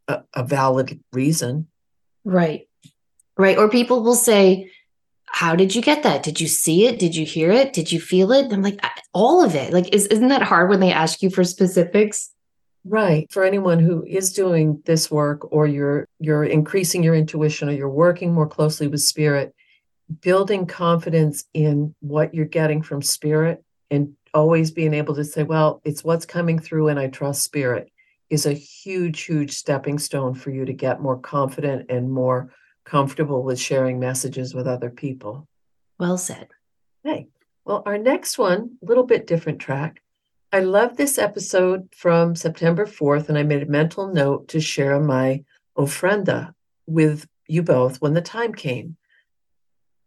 a, 0.08 0.22
a 0.34 0.44
valid 0.44 1.00
reason. 1.12 1.68
Right. 2.24 2.68
Right. 3.36 3.58
Or 3.58 3.68
people 3.68 4.02
will 4.02 4.14
say, 4.14 4.70
how 5.34 5.56
did 5.56 5.74
you 5.74 5.82
get 5.82 6.04
that? 6.04 6.22
Did 6.22 6.40
you 6.40 6.46
see 6.46 6.86
it? 6.86 7.00
Did 7.00 7.16
you 7.16 7.26
hear 7.26 7.50
it? 7.50 7.72
Did 7.72 7.90
you 7.90 7.98
feel 7.98 8.30
it? 8.30 8.52
I'm 8.52 8.62
like, 8.62 8.80
all 9.12 9.44
of 9.44 9.56
it. 9.56 9.72
Like, 9.72 9.92
is, 9.92 10.06
isn't 10.06 10.28
that 10.28 10.42
hard 10.42 10.70
when 10.70 10.78
they 10.78 10.92
ask 10.92 11.22
you 11.22 11.28
for 11.30 11.42
specifics? 11.42 12.30
Right. 12.84 13.30
For 13.32 13.44
anyone 13.44 13.78
who 13.78 14.04
is 14.04 14.32
doing 14.32 14.82
this 14.84 15.10
work 15.10 15.50
or 15.52 15.66
you're 15.66 16.06
you're 16.18 16.44
increasing 16.44 17.02
your 17.02 17.14
intuition 17.14 17.68
or 17.68 17.72
you're 17.72 17.88
working 17.88 18.32
more 18.32 18.46
closely 18.46 18.88
with 18.88 19.00
spirit, 19.00 19.54
building 20.20 20.66
confidence 20.66 21.44
in 21.54 21.94
what 22.00 22.34
you're 22.34 22.44
getting 22.44 22.82
from 22.82 23.00
spirit 23.00 23.64
and 23.90 24.14
always 24.34 24.70
being 24.70 24.92
able 24.92 25.14
to 25.14 25.24
say, 25.24 25.44
well, 25.44 25.80
it's 25.84 26.04
what's 26.04 26.26
coming 26.26 26.58
through 26.58 26.88
and 26.88 26.98
I 26.98 27.06
trust 27.06 27.42
spirit 27.42 27.90
is 28.28 28.46
a 28.46 28.52
huge, 28.52 29.22
huge 29.22 29.52
stepping 29.52 29.98
stone 29.98 30.34
for 30.34 30.50
you 30.50 30.64
to 30.64 30.72
get 30.72 31.00
more 31.00 31.18
confident 31.18 31.90
and 31.90 32.10
more 32.10 32.50
comfortable 32.84 33.42
with 33.42 33.58
sharing 33.58 33.98
messages 33.98 34.54
with 34.54 34.66
other 34.66 34.90
people. 34.90 35.46
Well 35.98 36.18
said. 36.18 36.48
Hey, 37.02 37.28
well, 37.64 37.82
our 37.86 37.96
next 37.96 38.36
one, 38.36 38.76
a 38.82 38.86
little 38.86 39.04
bit 39.04 39.26
different 39.26 39.58
track, 39.58 40.02
I 40.54 40.60
love 40.60 40.96
this 40.96 41.18
episode 41.18 41.88
from 41.96 42.36
September 42.36 42.86
4th, 42.86 43.28
and 43.28 43.36
I 43.36 43.42
made 43.42 43.64
a 43.64 43.66
mental 43.66 44.06
note 44.06 44.46
to 44.50 44.60
share 44.60 45.00
my 45.00 45.42
ofrenda 45.76 46.54
with 46.86 47.26
you 47.48 47.64
both 47.64 48.00
when 48.00 48.14
the 48.14 48.22
time 48.22 48.54
came. 48.54 48.96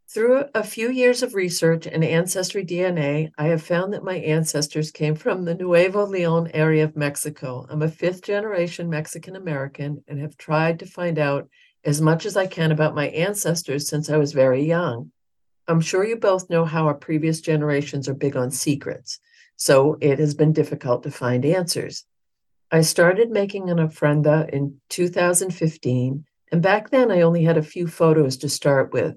Through 0.07 0.45
a 0.55 0.63
few 0.63 0.89
years 0.89 1.21
of 1.21 1.35
research 1.35 1.85
and 1.85 2.01
ancestry 2.01 2.63
DNA, 2.63 3.29
I 3.37 3.47
have 3.47 3.61
found 3.61 3.91
that 3.91 4.05
my 4.05 4.19
ancestors 4.19 4.89
came 4.89 5.15
from 5.15 5.43
the 5.43 5.53
Nuevo 5.53 6.05
Leon 6.05 6.51
area 6.53 6.85
of 6.85 6.95
Mexico. 6.95 7.65
I'm 7.69 7.81
a 7.81 7.89
fifth 7.89 8.23
generation 8.23 8.89
Mexican 8.89 9.35
American 9.35 10.01
and 10.07 10.17
have 10.21 10.37
tried 10.37 10.79
to 10.79 10.85
find 10.85 11.19
out 11.19 11.49
as 11.83 11.99
much 11.99 12.25
as 12.25 12.37
I 12.37 12.47
can 12.47 12.71
about 12.71 12.95
my 12.95 13.09
ancestors 13.09 13.89
since 13.89 14.09
I 14.09 14.15
was 14.15 14.31
very 14.31 14.63
young. 14.63 15.11
I'm 15.67 15.81
sure 15.81 16.05
you 16.05 16.15
both 16.15 16.49
know 16.49 16.63
how 16.63 16.85
our 16.85 16.95
previous 16.95 17.41
generations 17.41 18.07
are 18.07 18.13
big 18.13 18.37
on 18.37 18.49
secrets 18.49 19.19
so 19.57 19.97
it 19.99 20.19
has 20.19 20.33
been 20.35 20.53
difficult 20.53 21.03
to 21.03 21.11
find 21.11 21.43
answers. 21.43 22.05
I 22.71 22.81
started 22.81 23.29
making 23.31 23.69
an 23.69 23.77
ofrenda 23.77 24.49
in 24.49 24.79
2015, 24.89 26.25
and 26.51 26.61
back 26.61 26.89
then 26.89 27.11
I 27.11 27.21
only 27.21 27.43
had 27.43 27.57
a 27.57 27.63
few 27.63 27.87
photos 27.87 28.37
to 28.37 28.49
start 28.49 28.93
with. 28.93 29.15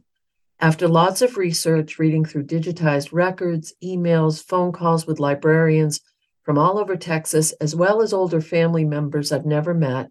After 0.58 0.88
lots 0.88 1.22
of 1.22 1.36
research, 1.36 1.98
reading 1.98 2.24
through 2.24 2.44
digitized 2.44 3.10
records, 3.12 3.72
emails, 3.82 4.44
phone 4.44 4.72
calls 4.72 5.06
with 5.06 5.20
librarians 5.20 6.00
from 6.42 6.58
all 6.58 6.78
over 6.78 6.96
Texas, 6.96 7.52
as 7.60 7.76
well 7.76 8.02
as 8.02 8.12
older 8.12 8.40
family 8.40 8.84
members 8.84 9.32
I've 9.32 9.46
never 9.46 9.74
met, 9.74 10.10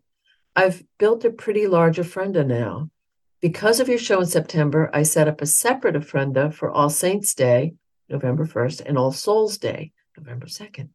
I've 0.55 0.83
built 0.97 1.25
a 1.25 1.29
pretty 1.29 1.67
large 1.67 1.97
ofrenda 1.97 2.45
now. 2.45 2.89
Because 3.41 3.79
of 3.79 3.87
your 3.87 3.97
show 3.97 4.19
in 4.19 4.25
September, 4.25 4.89
I 4.93 5.03
set 5.03 5.27
up 5.27 5.41
a 5.41 5.45
separate 5.45 5.95
ofrenda 5.95 6.53
for 6.53 6.69
All 6.69 6.89
Saints 6.89 7.33
Day, 7.33 7.75
November 8.09 8.45
1st, 8.45 8.81
and 8.85 8.97
All 8.97 9.11
Souls 9.11 9.57
Day, 9.57 9.91
November 10.19 10.47
2nd. 10.47 10.89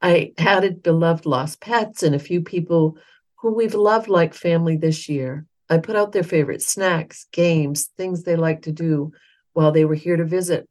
I 0.00 0.32
added 0.38 0.82
beloved 0.82 1.26
lost 1.26 1.60
pets 1.60 2.02
and 2.02 2.14
a 2.14 2.20
few 2.20 2.42
people 2.42 2.96
who 3.36 3.52
we've 3.52 3.74
loved 3.74 4.08
like 4.08 4.34
family 4.34 4.76
this 4.76 5.08
year. 5.08 5.46
I 5.68 5.78
put 5.78 5.96
out 5.96 6.12
their 6.12 6.22
favorite 6.22 6.62
snacks, 6.62 7.26
games, 7.32 7.90
things 7.96 8.22
they 8.22 8.36
like 8.36 8.62
to 8.62 8.72
do 8.72 9.12
while 9.52 9.72
they 9.72 9.84
were 9.84 9.94
here 9.94 10.16
to 10.16 10.24
visit 10.24 10.68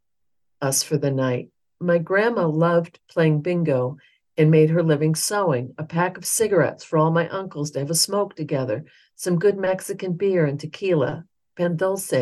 us 0.61 0.83
for 0.83 0.97
the 0.97 1.11
night. 1.11 1.49
My 1.79 1.97
grandma 1.97 2.47
loved 2.47 2.99
playing 3.09 3.41
bingo 3.41 3.97
and 4.37 4.49
made 4.49 4.69
her 4.69 4.83
living 4.83 5.13
sewing, 5.13 5.73
a 5.77 5.83
pack 5.83 6.17
of 6.17 6.25
cigarettes 6.25 6.83
for 6.83 6.97
all 6.97 7.11
my 7.11 7.27
uncles 7.29 7.71
to 7.71 7.79
have 7.79 7.89
a 7.89 7.95
smoke 7.95 8.35
together, 8.35 8.85
some 9.15 9.39
good 9.39 9.57
Mexican 9.57 10.13
beer 10.13 10.45
and 10.45 10.59
tequila, 10.59 11.25
pan 11.57 11.75
dulce, 11.75 12.13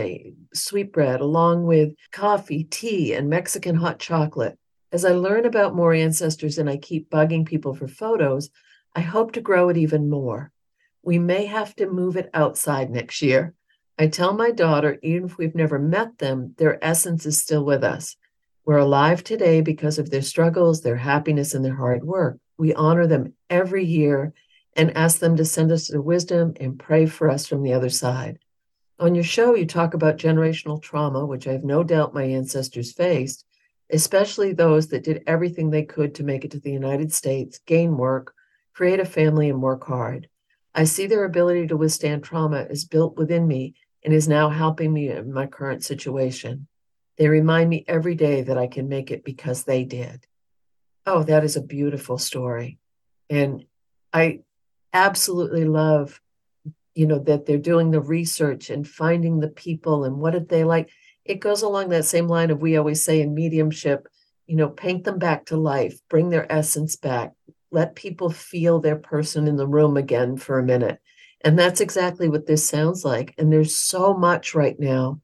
sweetbread, 0.54 1.22
along 1.22 1.65
with 1.65 1.94
coffee, 2.12 2.63
tea, 2.63 3.13
and 3.13 3.30
Mexican 3.30 3.75
hot 3.75 4.00
chocolate. 4.00 4.58
As 4.92 5.04
I 5.04 5.12
learn 5.12 5.46
about 5.46 5.75
more 5.75 5.94
ancestors 5.94 6.58
and 6.58 6.70
I 6.70 6.77
keep 6.77 7.10
bugging 7.10 7.46
people 7.46 7.74
for 7.74 7.88
photos, 7.88 8.50
I 8.96 9.01
hope 9.01 9.34
to 9.34 9.42
grow 9.42 9.70
it 9.70 9.77
even 9.77 10.10
more. 10.10 10.51
We 11.04 11.20
may 11.20 11.46
have 11.46 11.75
to 11.75 11.88
move 11.88 12.18
it 12.18 12.30
outside 12.34 12.89
next 12.89 13.22
year. 13.22 13.54
I 13.98 14.08
tell 14.08 14.34
my 14.34 14.51
daughter, 14.51 14.98
even 15.04 15.25
if 15.25 15.38
we've 15.38 15.56
never 15.56 15.80
met 15.80 16.18
them, 16.18 16.56
their 16.58 16.84
essence 16.84 17.25
is 17.25 17.39
still 17.39 17.63
with 17.63 17.84
us. 17.84 18.15
We're 18.65 18.77
alive 18.77 19.24
today 19.24 19.62
because 19.62 20.00
of 20.00 20.10
their 20.10 20.22
struggles, 20.22 20.82
their 20.82 20.96
happiness, 20.96 21.54
and 21.54 21.63
their 21.63 21.75
hard 21.75 22.04
work. 22.04 22.38
We 22.58 22.74
honor 22.74 23.06
them 23.06 23.34
every 23.50 23.86
year 23.86 24.34
and 24.75 24.98
ask 24.98 25.20
them 25.20 25.38
to 25.38 25.46
send 25.46 25.72
us 25.72 25.88
their 25.88 26.01
wisdom 26.01 26.54
and 26.60 26.80
pray 26.80 27.06
for 27.06 27.30
us 27.30 27.48
from 27.48 27.63
the 27.63 27.74
other 27.74 27.89
side. 27.89 28.39
On 29.00 29.13
your 29.13 29.24
show, 29.24 29.56
you 29.56 29.65
talk 29.65 29.94
about 29.94 30.18
generational 30.18 30.82
trauma, 30.82 31.25
which 31.25 31.48
I 31.48 31.51
have 31.51 31.63
no 31.63 31.84
doubt 31.84 32.13
my 32.13 32.24
ancestors 32.24 32.92
faced, 32.92 33.46
especially 33.92 34.54
those 34.54 34.88
that 34.88 35.04
did 35.04 35.24
everything 35.27 35.70
they 35.70 35.84
could 35.84 36.15
to 36.15 36.24
make 36.24 36.44
it 36.44 36.51
to 36.51 36.60
the 36.60 36.72
United 36.72 37.13
States, 37.13 37.60
gain 37.65 37.98
work, 37.98 38.34
create 38.74 39.00
a 39.00 39.06
family, 39.06 39.50
and 39.50 39.62
work 39.62 39.86
hard. 39.86 40.27
I 40.74 40.84
see 40.84 41.08
their 41.08 41.24
ability 41.24 41.68
to 41.68 41.77
withstand 41.77 42.24
trauma 42.24 42.68
is 42.70 42.86
built 42.86 43.18
within 43.18 43.48
me 43.48 43.75
and 44.04 44.13
is 44.13 44.27
now 44.27 44.50
helping 44.50 44.92
me 44.92 45.10
in 45.10 45.32
my 45.32 45.48
current 45.48 45.84
situation. 45.84 46.68
They 47.18 47.30
remind 47.30 47.70
me 47.70 47.86
every 47.88 48.15
day 48.15 48.42
that 48.42 48.58
I 48.58 48.68
can 48.68 48.89
make 48.89 49.10
it 49.10 49.24
because 49.24 49.63
they 49.63 49.86
did. 49.86 50.27
Oh, 51.06 51.24
that 51.24 51.44
is 51.44 51.56
a 51.56 51.62
beautiful 51.62 52.18
story. 52.18 52.77
And 53.30 53.65
I 54.12 54.42
absolutely 54.92 55.65
love, 55.65 56.20
you 56.94 57.08
know, 57.08 57.20
that 57.20 57.46
they're 57.46 57.58
doing 57.58 57.92
the 57.92 58.01
research 58.01 58.70
and 58.70 58.88
finding 58.88 59.39
the 59.39 59.48
people 59.50 60.04
and 60.04 60.18
what 60.18 60.32
did 60.32 60.50
they 60.50 60.63
like. 60.63 60.89
It 61.25 61.39
goes 61.39 61.63
along 61.63 61.89
that 61.89 62.05
same 62.05 62.27
line 62.27 62.51
of 62.51 62.62
we 62.62 62.77
always 62.77 63.03
say 63.03 63.22
in 63.22 63.34
mediumship, 63.34 64.08
you 64.46 64.55
know, 64.55 64.70
paint 64.70 65.03
them 65.03 65.17
back 65.17 65.48
to 65.48 65.58
life, 65.58 66.00
bring 66.10 66.29
their 66.29 66.51
essence 66.51 66.96
back, 66.96 67.34
let 67.72 67.96
people 67.96 68.29
feel 68.29 68.79
their 68.79 68.96
person 68.96 69.48
in 69.48 69.55
the 69.55 69.67
room 69.67 69.98
again 69.98 70.38
for 70.38 70.60
a 70.60 70.63
minute. 70.63 71.00
And 71.41 71.58
that's 71.58 71.82
exactly 71.82 72.29
what 72.29 72.46
this 72.46 72.67
sounds 72.67 73.03
like. 73.03 73.34
And 73.38 73.51
there's 73.51 73.75
so 73.75 74.13
much 74.13 74.55
right 74.55 74.79
now. 74.79 75.22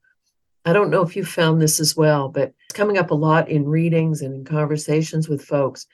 I 0.64 0.72
don't 0.72 0.90
know 0.90 1.02
if 1.02 1.16
you 1.16 1.24
found 1.24 1.60
this 1.60 1.80
as 1.80 1.96
well, 1.96 2.28
but 2.28 2.52
it's 2.68 2.76
coming 2.76 2.98
up 2.98 3.10
a 3.10 3.14
lot 3.14 3.48
in 3.48 3.68
readings 3.68 4.22
and 4.22 4.34
in 4.34 4.44
conversations 4.44 5.28
with 5.28 5.44
folks 5.44 5.86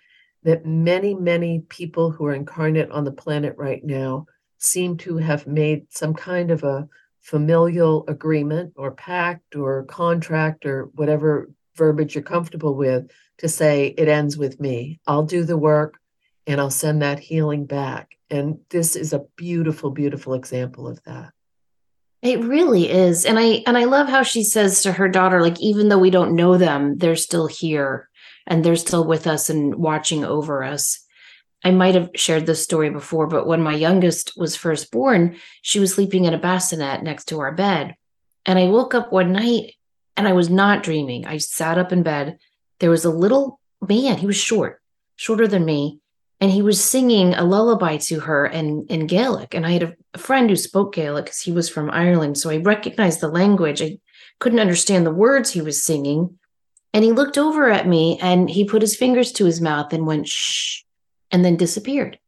that 0.43 0.67
many, 0.67 1.15
many 1.15 1.61
people 1.69 2.11
who 2.11 2.27
are 2.27 2.35
incarnate 2.35 2.91
on 2.91 3.05
the 3.05 3.13
planet 3.13 3.55
right 3.57 3.83
now 3.85 4.27
seem 4.59 4.97
to 4.99 5.17
have 5.17 5.47
made 5.47 5.87
some 5.91 6.15
kind 6.15 6.51
of 6.51 6.63
a 6.63 6.89
familial 7.21 8.05
agreement 8.09 8.73
or 8.77 8.93
pact 8.93 9.55
or 9.57 9.85
contract 9.85 10.65
or 10.65 10.85
whatever 10.95 11.51
verbiage 11.77 12.15
you're 12.15 12.23
comfortable 12.23 12.75
with 12.75 13.11
to 13.39 13.49
say 13.49 13.95
it 13.97 14.09
ends 14.09 14.37
with 14.37 14.61
me. 14.61 15.01
I'll 15.07 15.25
do 15.25 15.45
the 15.45 15.57
work 15.57 15.99
and 16.47 16.61
I'll 16.61 16.71
send 16.71 17.03
that 17.03 17.21
healing 17.21 17.67
back. 17.67 18.11
And 18.31 18.59
this 18.71 18.97
is 18.97 19.13
a 19.13 19.25
beautiful, 19.37 19.91
beautiful 19.91 20.35
example 20.35 20.89
of 20.89 21.03
that. 21.05 21.33
It 22.21 22.41
really 22.41 22.91
is. 22.91 23.25
And 23.25 23.39
I 23.39 23.63
and 23.67 23.79
I 23.79 23.85
love 23.85 24.09
how 24.09 24.23
she 24.25 24.43
says 24.43 24.83
to 24.83 24.93
her 24.93 25.09
daughter 25.09 25.41
like 25.41 25.61
even 25.61 25.89
though 25.89 25.99
we 25.99 26.11
don't 26.11 26.35
know 26.35 26.59
them, 26.59 26.99
they're 26.99 27.17
still 27.17 27.47
here 27.47 28.09
and 28.47 28.65
they're 28.65 28.77
still 28.77 29.05
with 29.05 29.27
us 29.27 29.49
and 29.49 29.75
watching 29.77 30.25
over 30.25 30.65
us. 30.65 31.05
I 31.65 31.71
might 31.73 31.95
have 31.95 32.11
shared 32.15 32.47
this 32.47 32.63
story 32.63 32.91
before, 32.91 33.27
but 33.27 33.47
when 33.47 33.63
my 33.63 33.75
youngest 33.75 34.35
was 34.37 34.57
first 34.57 34.91
born, 34.91 35.37
she 35.63 35.81
was 35.81 35.95
sleeping 35.95 36.25
in 36.25 36.35
a 36.35 36.39
bassinet 36.39 37.03
next 37.03 37.27
to 37.27 37.41
our 37.41 37.53
bed. 37.53 37.97
And 38.47 38.59
I 38.59 38.69
woke 38.69 38.95
up 38.95 39.13
one 39.13 39.33
night 39.33 39.75
and 40.17 40.29
I 40.29 40.33
was 40.33 40.49
not 40.49 40.83
dreaming. 40.83 41.27
I 41.27 41.39
sat 41.39 41.79
up 41.79 41.93
in 41.93 42.03
bed. 42.03 42.39
There 42.79 42.91
was 42.91 43.05
a 43.05 43.11
little 43.11 43.61
man, 43.87 44.19
he 44.19 44.27
was 44.27 44.37
short, 44.37 44.81
shorter 45.17 45.49
than 45.49 45.65
me, 45.65 46.01
and 46.41 46.51
he 46.51 46.63
was 46.63 46.83
singing 46.83 47.35
a 47.35 47.45
lullaby 47.45 47.97
to 47.99 48.21
her 48.21 48.47
in, 48.47 48.87
in 48.89 49.07
Gaelic. 49.07 49.55
And 49.55 49.67
I 49.67 49.73
had 49.73 49.83
a, 49.83 49.95
a 50.15 50.19
friend 50.19 50.49
who 50.49 50.57
spoke 50.57 50.95
Gaelic 50.95 51.27
because 51.27 51.41
he 51.41 51.53
was 51.53 51.69
from 51.69 51.91
Ireland. 51.91 52.39
So 52.39 52.51
I 52.51 52.59
recognized 52.59 53.21
the 53.21 53.29
language. 53.29 53.83
I 53.83 53.99
couldn't 54.39 54.61
understand 54.61 55.05
the 55.05 55.11
words 55.11 55.51
he 55.51 55.61
was 55.61 55.83
singing. 55.83 56.39
And 56.95 57.05
he 57.05 57.13
looked 57.13 57.37
over 57.37 57.69
at 57.69 57.87
me 57.87 58.19
and 58.23 58.49
he 58.49 58.65
put 58.65 58.83
his 58.83 58.97
fingers 58.97 59.33
to 59.33 59.45
his 59.45 59.61
mouth 59.61 59.93
and 59.93 60.07
went, 60.07 60.29
shh, 60.29 60.83
and 61.31 61.45
then 61.45 61.57
disappeared. 61.57 62.19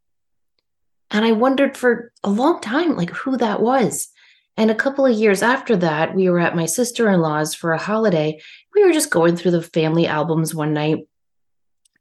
And 1.11 1.25
I 1.25 1.33
wondered 1.33 1.77
for 1.77 2.13
a 2.23 2.31
long 2.31 2.61
time, 2.61 2.97
like 2.97 3.11
who 3.11 3.37
that 3.39 3.61
was. 3.61 4.09
And 4.57 4.71
a 4.71 4.75
couple 4.75 5.07
of 5.07 5.17
years 5.17 5.43
after 5.43 5.77
that, 5.77 6.15
we 6.15 6.29
were 6.29 6.41
at 6.41 6.57
my 6.57 6.67
sister 6.67 7.11
in 7.11 7.21
law's 7.21 7.55
for 7.55 7.73
a 7.73 7.79
holiday. 7.79 8.41
We 8.75 8.85
were 8.85 8.93
just 8.93 9.11
going 9.11 9.37
through 9.37 9.53
the 9.53 9.63
family 9.63 10.07
albums 10.07 10.55
one 10.55 10.75
night. 10.75 11.09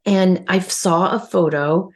And 0.04 0.44
I 0.48 0.60
saw 0.60 1.14
a 1.14 1.18
photo 1.18 1.90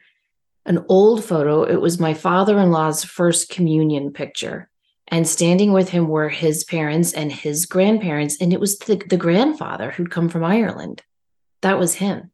an 0.65 0.83
old 0.89 1.23
photo. 1.23 1.63
It 1.63 1.79
was 1.79 1.99
my 1.99 2.13
father 2.13 2.59
in 2.59 2.71
law's 2.71 3.03
first 3.03 3.49
communion 3.49 4.11
picture. 4.11 4.69
And 5.07 5.27
standing 5.27 5.71
with 5.71 5.89
him 5.89 6.07
were 6.07 6.29
his 6.29 6.63
parents 6.63 7.13
and 7.13 7.31
his 7.31 7.67
grandparents. 7.67 8.37
And 8.41 8.51
it 8.51 8.59
was 8.59 8.79
the, 8.79 8.95
the 9.07 9.17
grandfather 9.17 9.91
who'd 9.91 10.09
come 10.09 10.29
from 10.29 10.43
Ireland. 10.43 11.03
That 11.61 11.77
was 11.77 11.95
him. 11.95 12.31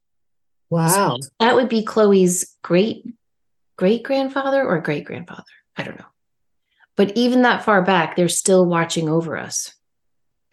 Wow. 0.72 1.18
So 1.22 1.30
that 1.40 1.54
would 1.54 1.70
be 1.70 1.84
Chloe's 1.84 2.58
great 2.64 3.06
great 3.78 4.04
grandfather 4.04 4.64
or 4.64 4.80
great 4.80 5.06
grandfather. 5.06 5.44
I 5.76 5.84
don't 5.84 6.00
know. 6.00 6.06
But 6.96 7.18
even 7.18 7.42
that 7.42 7.64
far 7.64 7.82
back, 7.82 8.16
they're 8.16 8.30
still 8.30 8.66
watching 8.66 9.10
over 9.10 9.38
us. 9.38 9.74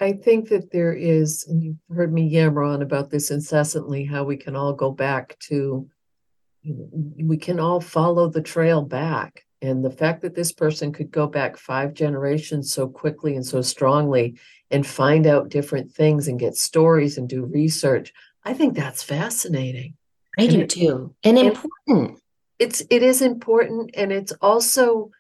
I 0.01 0.13
think 0.13 0.49
that 0.49 0.71
there 0.71 0.93
is, 0.93 1.45
and 1.47 1.63
you've 1.63 1.77
heard 1.95 2.13
me 2.13 2.27
yammer 2.27 2.63
on 2.63 2.83
about 2.83 3.11
this 3.11 3.31
incessantly, 3.31 4.05
how 4.05 4.25
we 4.25 4.37
can 4.37 4.57
all 4.57 4.73
go 4.73 4.91
back 4.91 5.39
to 5.41 5.89
we 6.65 7.37
can 7.37 7.61
all 7.61 7.81
follow 7.81 8.29
the 8.29 8.43
trail 8.43 8.83
back. 8.83 9.45
And 9.61 9.85
the 9.85 9.91
fact 9.91 10.23
that 10.23 10.35
this 10.35 10.53
person 10.53 10.93
could 10.93 11.11
go 11.11 11.27
back 11.27 11.57
five 11.57 11.93
generations 11.93 12.73
so 12.73 12.89
quickly 12.89 13.37
and 13.37 13.45
so 13.45 13.61
strongly 13.61 14.39
and 14.71 14.87
find 14.87 15.27
out 15.27 15.51
different 15.51 15.93
things 15.93 16.29
and 16.29 16.39
get 16.39 16.57
stories 16.57 17.19
and 17.19 17.29
do 17.29 17.45
research, 17.45 18.13
I 18.45 18.55
think 18.55 18.75
that's 18.75 19.03
fascinating. 19.03 19.98
I 20.39 20.45
and 20.45 20.53
do 20.53 20.67
too. 20.67 21.15
And, 21.25 21.39
and 21.39 21.49
important. 21.49 22.21
It's 22.59 22.83
it 22.91 23.03
is 23.03 23.23
important. 23.23 23.91
And 23.95 24.13
it's 24.13 24.33
also 24.41 25.11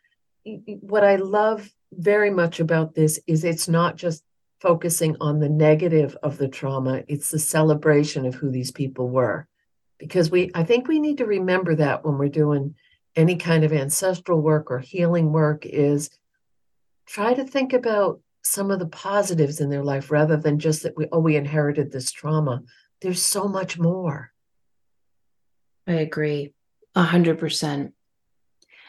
what 0.44 1.04
I 1.04 1.16
love 1.16 1.70
very 1.92 2.30
much 2.30 2.60
about 2.60 2.94
this 2.94 3.20
is 3.26 3.44
it's 3.44 3.68
not 3.68 3.96
just 3.96 4.22
focusing 4.60 5.16
on 5.20 5.38
the 5.38 5.48
negative 5.48 6.16
of 6.22 6.38
the 6.38 6.48
trauma, 6.48 7.02
it's 7.08 7.30
the 7.30 7.38
celebration 7.38 8.26
of 8.26 8.34
who 8.34 8.50
these 8.50 8.70
people 8.70 9.08
were 9.08 9.46
because 9.98 10.30
we 10.30 10.50
i 10.54 10.64
think 10.64 10.88
we 10.88 10.98
need 10.98 11.18
to 11.18 11.26
remember 11.26 11.74
that 11.74 12.04
when 12.04 12.16
we're 12.16 12.28
doing 12.28 12.74
any 13.16 13.36
kind 13.36 13.64
of 13.64 13.72
ancestral 13.72 14.40
work 14.40 14.70
or 14.70 14.78
healing 14.78 15.32
work 15.32 15.66
is 15.66 16.10
try 17.06 17.34
to 17.34 17.44
think 17.44 17.72
about 17.72 18.20
some 18.42 18.70
of 18.70 18.78
the 18.78 18.86
positives 18.86 19.60
in 19.60 19.68
their 19.68 19.82
life 19.82 20.10
rather 20.10 20.36
than 20.36 20.58
just 20.58 20.82
that 20.84 20.96
we 20.96 21.06
oh 21.12 21.18
we 21.18 21.36
inherited 21.36 21.90
this 21.90 22.10
trauma 22.10 22.62
there's 23.00 23.22
so 23.22 23.48
much 23.48 23.78
more 23.78 24.32
i 25.88 25.94
agree 25.94 26.52
a 26.94 27.02
hundred 27.02 27.38
percent 27.38 27.92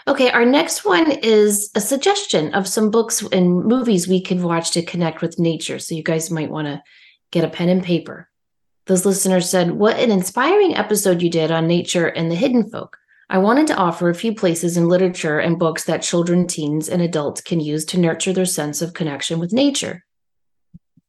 okay 0.07 0.29
our 0.29 0.45
next 0.45 0.85
one 0.85 1.11
is 1.11 1.71
a 1.75 1.81
suggestion 1.81 2.53
of 2.53 2.67
some 2.67 2.91
books 2.91 3.23
and 3.31 3.65
movies 3.65 4.07
we 4.07 4.21
could 4.21 4.41
watch 4.41 4.71
to 4.71 4.83
connect 4.83 5.21
with 5.21 5.39
nature 5.39 5.79
so 5.79 5.95
you 5.95 6.03
guys 6.03 6.29
might 6.29 6.51
want 6.51 6.67
to 6.67 6.81
get 7.31 7.43
a 7.43 7.49
pen 7.49 7.69
and 7.69 7.83
paper 7.83 8.29
those 8.89 9.05
listeners 9.05 9.47
said, 9.47 9.69
What 9.69 9.99
an 9.99 10.09
inspiring 10.09 10.75
episode 10.75 11.21
you 11.21 11.29
did 11.29 11.51
on 11.51 11.67
nature 11.67 12.07
and 12.07 12.29
the 12.29 12.35
hidden 12.35 12.71
folk. 12.71 12.97
I 13.29 13.37
wanted 13.37 13.67
to 13.67 13.75
offer 13.75 14.09
a 14.09 14.15
few 14.15 14.33
places 14.33 14.77
in 14.77 14.89
literature 14.89 15.37
and 15.37 15.59
books 15.59 15.83
that 15.83 16.01
children, 16.01 16.47
teens, 16.47 16.89
and 16.89 16.99
adults 16.99 17.39
can 17.39 17.59
use 17.59 17.85
to 17.85 17.99
nurture 17.99 18.33
their 18.33 18.45
sense 18.45 18.81
of 18.81 18.95
connection 18.95 19.37
with 19.37 19.53
nature. 19.53 20.03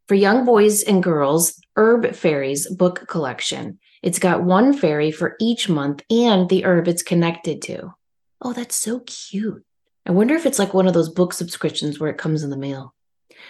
For 0.08 0.14
young 0.14 0.44
boys 0.44 0.82
and 0.82 1.02
girls, 1.02 1.58
Herb 1.74 2.14
Fairies 2.14 2.68
book 2.68 3.08
collection. 3.08 3.78
It's 4.02 4.18
got 4.18 4.42
one 4.42 4.72
fairy 4.72 5.10
for 5.10 5.36
each 5.40 5.68
month 5.68 6.02
and 6.10 6.48
the 6.48 6.64
herb 6.64 6.88
it's 6.88 7.02
connected 7.02 7.62
to. 7.62 7.94
Oh, 8.40 8.52
that's 8.52 8.74
so 8.76 9.00
cute. 9.00 9.64
I 10.06 10.12
wonder 10.12 10.34
if 10.34 10.46
it's 10.46 10.58
like 10.58 10.72
one 10.72 10.86
of 10.86 10.94
those 10.94 11.10
book 11.10 11.32
subscriptions 11.34 12.00
where 12.00 12.10
it 12.10 12.18
comes 12.18 12.42
in 12.42 12.50
the 12.50 12.56
mail. 12.56 12.94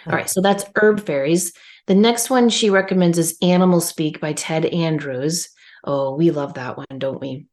All 0.06 0.12
right, 0.12 0.30
so 0.30 0.40
that's 0.40 0.64
Herb 0.76 1.04
Fairies. 1.04 1.52
The 1.86 1.94
next 1.94 2.30
one 2.30 2.48
she 2.48 2.70
recommends 2.70 3.18
is 3.18 3.36
Animal 3.42 3.80
Speak 3.80 4.20
by 4.20 4.32
Ted 4.32 4.64
Andrews. 4.64 5.48
Oh, 5.84 6.14
we 6.16 6.30
love 6.30 6.54
that 6.54 6.76
one, 6.76 6.98
don't 6.98 7.20
we? 7.20 7.46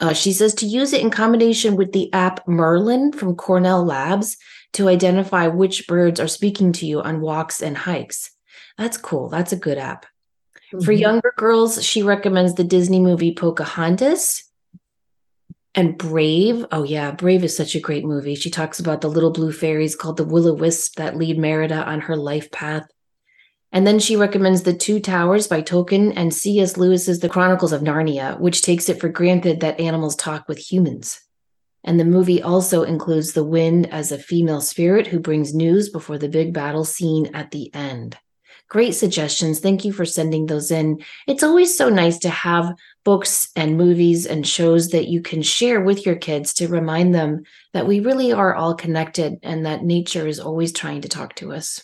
Uh, 0.00 0.12
she 0.12 0.32
says 0.32 0.54
to 0.54 0.66
use 0.66 0.92
it 0.92 1.00
in 1.00 1.10
combination 1.10 1.76
with 1.76 1.92
the 1.92 2.12
app 2.12 2.46
Merlin 2.46 3.12
from 3.12 3.34
Cornell 3.34 3.84
Labs 3.84 4.36
to 4.74 4.88
identify 4.88 5.48
which 5.48 5.86
birds 5.88 6.20
are 6.20 6.28
speaking 6.28 6.72
to 6.72 6.86
you 6.86 7.00
on 7.00 7.20
walks 7.20 7.62
and 7.62 7.76
hikes. 7.76 8.30
That's 8.76 8.96
cool. 8.96 9.28
That's 9.28 9.52
a 9.52 9.56
good 9.56 9.78
app. 9.78 10.06
Mm-hmm. 10.72 10.84
For 10.84 10.92
younger 10.92 11.32
girls, 11.36 11.82
she 11.84 12.02
recommends 12.02 12.54
the 12.54 12.64
Disney 12.64 13.00
movie 13.00 13.34
Pocahontas 13.34 14.44
and 15.74 15.96
Brave. 15.96 16.66
Oh, 16.70 16.82
yeah, 16.82 17.10
Brave 17.12 17.44
is 17.44 17.56
such 17.56 17.74
a 17.74 17.80
great 17.80 18.04
movie. 18.04 18.34
She 18.34 18.50
talks 18.50 18.78
about 18.78 19.00
the 19.00 19.08
little 19.08 19.30
blue 19.30 19.52
fairies 19.52 19.96
called 19.96 20.16
the 20.16 20.24
will 20.24 20.48
o 20.48 20.52
wisp 20.52 20.96
that 20.96 21.16
lead 21.16 21.38
Merida 21.38 21.84
on 21.86 22.00
her 22.02 22.16
life 22.16 22.50
path. 22.50 22.86
And 23.70 23.86
then 23.86 23.98
she 23.98 24.16
recommends 24.16 24.62
The 24.62 24.74
Two 24.74 24.98
Towers 24.98 25.46
by 25.46 25.62
Tolkien 25.62 26.12
and 26.16 26.32
C.S. 26.32 26.76
Lewis's 26.76 27.20
The 27.20 27.28
Chronicles 27.28 27.72
of 27.72 27.82
Narnia, 27.82 28.38
which 28.40 28.62
takes 28.62 28.88
it 28.88 28.98
for 28.98 29.08
granted 29.08 29.60
that 29.60 29.78
animals 29.78 30.16
talk 30.16 30.48
with 30.48 30.58
humans. 30.58 31.20
And 31.84 32.00
the 32.00 32.04
movie 32.04 32.42
also 32.42 32.82
includes 32.82 33.32
the 33.32 33.44
wind 33.44 33.86
as 33.92 34.10
a 34.10 34.18
female 34.18 34.60
spirit 34.60 35.06
who 35.06 35.20
brings 35.20 35.54
news 35.54 35.90
before 35.90 36.18
the 36.18 36.28
big 36.28 36.52
battle 36.52 36.84
scene 36.84 37.34
at 37.34 37.50
the 37.50 37.72
end. 37.74 38.16
Great 38.68 38.94
suggestions. 38.94 39.60
Thank 39.60 39.86
you 39.86 39.92
for 39.92 40.04
sending 40.04 40.44
those 40.44 40.70
in. 40.70 41.02
It's 41.26 41.42
always 41.42 41.76
so 41.76 41.88
nice 41.88 42.18
to 42.18 42.28
have 42.28 42.74
books 43.02 43.50
and 43.56 43.78
movies 43.78 44.26
and 44.26 44.46
shows 44.46 44.90
that 44.90 45.08
you 45.08 45.22
can 45.22 45.40
share 45.40 45.80
with 45.80 46.04
your 46.04 46.16
kids 46.16 46.52
to 46.54 46.68
remind 46.68 47.14
them 47.14 47.44
that 47.72 47.86
we 47.86 48.00
really 48.00 48.30
are 48.30 48.54
all 48.54 48.74
connected 48.74 49.38
and 49.42 49.64
that 49.64 49.84
nature 49.84 50.26
is 50.26 50.38
always 50.38 50.72
trying 50.72 51.00
to 51.00 51.08
talk 51.08 51.34
to 51.36 51.52
us. 51.52 51.82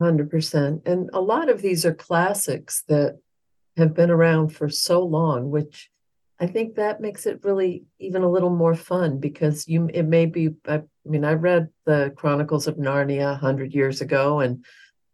100%. 0.00 0.86
And 0.86 1.10
a 1.12 1.20
lot 1.20 1.50
of 1.50 1.60
these 1.60 1.84
are 1.84 1.94
classics 1.94 2.82
that 2.88 3.18
have 3.76 3.94
been 3.94 4.10
around 4.10 4.48
for 4.50 4.70
so 4.70 5.02
long, 5.04 5.50
which 5.50 5.90
I 6.38 6.46
think 6.46 6.74
that 6.74 7.00
makes 7.00 7.26
it 7.26 7.44
really 7.44 7.84
even 7.98 8.22
a 8.22 8.30
little 8.30 8.50
more 8.50 8.74
fun 8.74 9.18
because 9.18 9.66
you 9.68 9.88
it 9.92 10.02
may 10.02 10.26
be 10.26 10.54
I 10.66 10.82
mean 11.04 11.24
I 11.24 11.32
read 11.32 11.68
the 11.86 12.12
Chronicles 12.14 12.66
of 12.66 12.76
Narnia 12.76 13.30
100 13.30 13.74
years 13.74 14.02
ago 14.02 14.40
and 14.40 14.64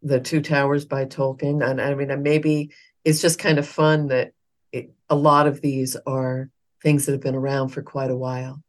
the 0.03 0.19
Two 0.19 0.41
Towers 0.41 0.85
by 0.85 1.05
Tolkien 1.05 1.67
and 1.67 1.81
I 1.81 1.93
mean 1.95 2.21
maybe 2.21 2.71
it's 3.03 3.21
just 3.21 3.39
kind 3.39 3.57
of 3.57 3.67
fun 3.67 4.07
that 4.07 4.33
it, 4.71 4.93
a 5.09 5.15
lot 5.15 5.47
of 5.47 5.61
these 5.61 5.95
are 6.05 6.49
things 6.81 7.05
that 7.05 7.13
have 7.13 7.21
been 7.21 7.35
around 7.35 7.69
for 7.69 7.81
quite 7.81 8.11
a 8.11 8.15
while. 8.15 8.61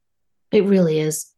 It 0.52 0.64
really 0.64 1.00
is. 1.00 1.30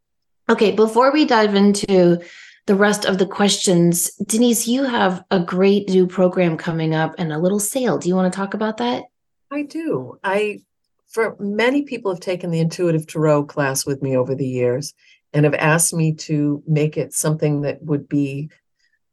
Okay, 0.49 0.71
before 0.71 1.11
we 1.11 1.25
dive 1.25 1.55
into 1.55 2.21
the 2.67 2.75
rest 2.75 3.05
of 3.05 3.17
the 3.17 3.25
questions, 3.25 4.11
Denise, 4.15 4.67
you 4.67 4.83
have 4.83 5.23
a 5.31 5.39
great 5.39 5.89
new 5.89 6.05
program 6.07 6.57
coming 6.57 6.93
up 6.93 7.15
and 7.17 7.33
a 7.33 7.39
little 7.39 7.59
sale. 7.59 7.97
Do 7.97 8.07
you 8.07 8.15
want 8.15 8.31
to 8.31 8.37
talk 8.37 8.53
about 8.53 8.77
that? 8.77 9.05
I 9.51 9.63
do. 9.63 10.19
I 10.23 10.61
for 11.07 11.35
many 11.39 11.83
people 11.83 12.11
have 12.11 12.19
taken 12.19 12.51
the 12.51 12.59
intuitive 12.59 13.07
tarot 13.07 13.45
class 13.45 13.85
with 13.85 14.01
me 14.01 14.15
over 14.15 14.35
the 14.35 14.47
years 14.47 14.93
and 15.33 15.45
have 15.45 15.55
asked 15.55 15.93
me 15.93 16.13
to 16.13 16.61
make 16.67 16.97
it 16.97 17.13
something 17.13 17.61
that 17.61 17.81
would 17.81 18.07
be 18.07 18.49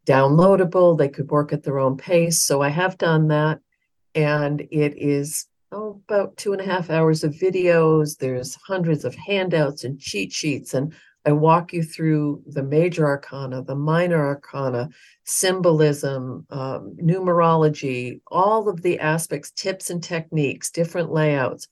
downloadable 0.05 0.97
they 0.97 1.09
could 1.09 1.31
work 1.31 1.53
at 1.53 1.63
their 1.63 1.79
own 1.79 1.97
pace. 1.97 2.43
So 2.43 2.61
i 2.61 2.69
have 2.69 2.99
done 2.99 3.29
that 3.29 3.61
and 4.15 4.61
it 4.71 4.95
is 4.97 5.47
oh, 5.73 6.01
about 6.09 6.37
two 6.37 6.53
and 6.53 6.61
a 6.61 6.65
half 6.65 6.91
hours 6.91 7.25
of 7.25 7.33
videos. 7.33 8.19
There's 8.19 8.57
hundreds 8.67 9.05
of 9.05 9.15
handouts 9.15 9.85
and 9.85 9.99
cheat 9.99 10.33
sheets 10.33 10.75
and 10.75 10.93
i 11.27 11.33
walk 11.33 11.73
you 11.73 11.83
through 11.83 12.43
the 12.47 12.63
major 12.63 13.07
arcana 13.07 13.63
the 13.63 13.75
minor 13.75 14.27
arcana 14.27 14.91
symbolism 15.25 16.47
um, 16.51 16.95
numerology 17.03 18.21
all 18.27 18.69
of 18.69 18.83
the 18.83 18.99
aspects 18.99 19.51
tips 19.53 19.91
and 19.91 20.03
techniques 20.03 20.71
different 20.71 21.13
layouts. 21.13 21.69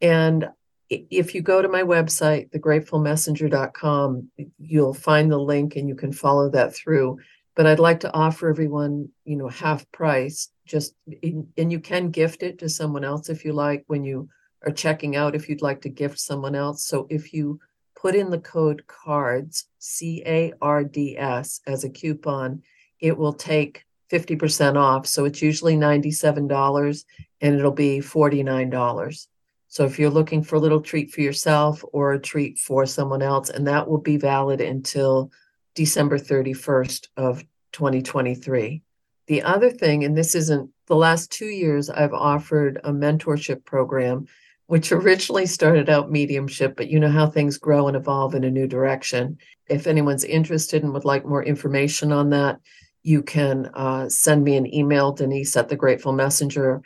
And 0.00 0.48
if 0.90 1.34
you 1.34 1.42
go 1.42 1.62
to 1.62 1.68
my 1.68 1.82
website, 1.82 2.50
thegratefulmessenger.com, 2.50 4.30
you'll 4.58 4.94
find 4.94 5.30
the 5.30 5.38
link 5.38 5.76
and 5.76 5.88
you 5.88 5.94
can 5.94 6.12
follow 6.12 6.50
that 6.50 6.74
through. 6.74 7.18
But 7.54 7.66
I'd 7.66 7.78
like 7.78 8.00
to 8.00 8.14
offer 8.14 8.48
everyone, 8.48 9.10
you 9.24 9.36
know, 9.36 9.48
half 9.48 9.90
price. 9.92 10.48
Just 10.64 10.94
and 11.22 11.72
you 11.72 11.80
can 11.80 12.10
gift 12.10 12.42
it 12.42 12.58
to 12.60 12.68
someone 12.68 13.04
else 13.04 13.28
if 13.28 13.44
you 13.44 13.52
like 13.52 13.84
when 13.88 14.04
you 14.04 14.28
are 14.64 14.72
checking 14.72 15.16
out. 15.16 15.34
If 15.34 15.48
you'd 15.48 15.62
like 15.62 15.82
to 15.82 15.88
gift 15.88 16.18
someone 16.18 16.54
else, 16.54 16.84
so 16.84 17.06
if 17.10 17.34
you 17.34 17.60
put 17.94 18.14
in 18.14 18.30
the 18.30 18.38
code 18.38 18.84
CARDS 18.86 19.66
C 19.78 20.22
A 20.26 20.52
R 20.62 20.84
D 20.84 21.16
S 21.18 21.60
as 21.66 21.84
a 21.84 21.90
coupon, 21.90 22.62
it 23.00 23.16
will 23.16 23.32
take 23.32 23.84
50% 24.10 24.76
off. 24.76 25.06
So 25.06 25.24
it's 25.24 25.40
usually 25.40 25.76
$97 25.76 27.04
and 27.40 27.54
it'll 27.54 27.70
be 27.72 27.98
$49. 27.98 29.26
So 29.68 29.84
if 29.86 29.98
you're 29.98 30.10
looking 30.10 30.42
for 30.42 30.56
a 30.56 30.60
little 30.60 30.82
treat 30.82 31.10
for 31.10 31.22
yourself 31.22 31.82
or 31.92 32.12
a 32.12 32.20
treat 32.20 32.58
for 32.58 32.84
someone 32.84 33.22
else, 33.22 33.48
and 33.48 33.66
that 33.66 33.88
will 33.88 34.00
be 34.00 34.18
valid 34.18 34.60
until 34.60 35.32
December 35.74 36.18
31st 36.18 37.08
of 37.16 37.44
2023. 37.72 38.82
The 39.26 39.42
other 39.42 39.70
thing, 39.70 40.04
and 40.04 40.16
this 40.16 40.34
isn't 40.34 40.70
the 40.86 40.96
last 40.96 41.30
two 41.30 41.46
years, 41.46 41.88
I've 41.88 42.12
offered 42.12 42.80
a 42.84 42.92
mentorship 42.92 43.64
program, 43.64 44.26
which 44.66 44.92
originally 44.92 45.46
started 45.46 45.88
out 45.88 46.10
mediumship, 46.10 46.76
but 46.76 46.88
you 46.88 46.98
know 46.98 47.10
how 47.10 47.26
things 47.26 47.58
grow 47.58 47.88
and 47.88 47.96
evolve 47.96 48.34
in 48.34 48.44
a 48.44 48.50
new 48.50 48.66
direction. 48.66 49.38
If 49.68 49.86
anyone's 49.86 50.24
interested 50.24 50.82
and 50.82 50.92
would 50.92 51.04
like 51.04 51.24
more 51.24 51.44
information 51.44 52.12
on 52.12 52.30
that, 52.30 52.60
you 53.02 53.22
can 53.22 53.66
uh, 53.74 54.08
send 54.08 54.44
me 54.44 54.56
an 54.56 54.72
email, 54.72 55.12
Denise 55.12 55.56
at 55.56 55.68
the 55.68 55.76
Grateful 55.76 56.12
Messenger 56.12 56.82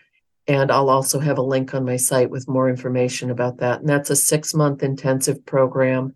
and 0.48 0.70
I'll 0.70 0.90
also 0.90 1.18
have 1.18 1.38
a 1.38 1.42
link 1.42 1.74
on 1.74 1.84
my 1.84 1.96
site 1.96 2.30
with 2.30 2.48
more 2.48 2.68
information 2.68 3.30
about 3.30 3.58
that. 3.58 3.80
And 3.80 3.88
that's 3.88 4.10
a 4.10 4.16
six 4.16 4.54
month 4.54 4.82
intensive 4.82 5.44
program 5.44 6.14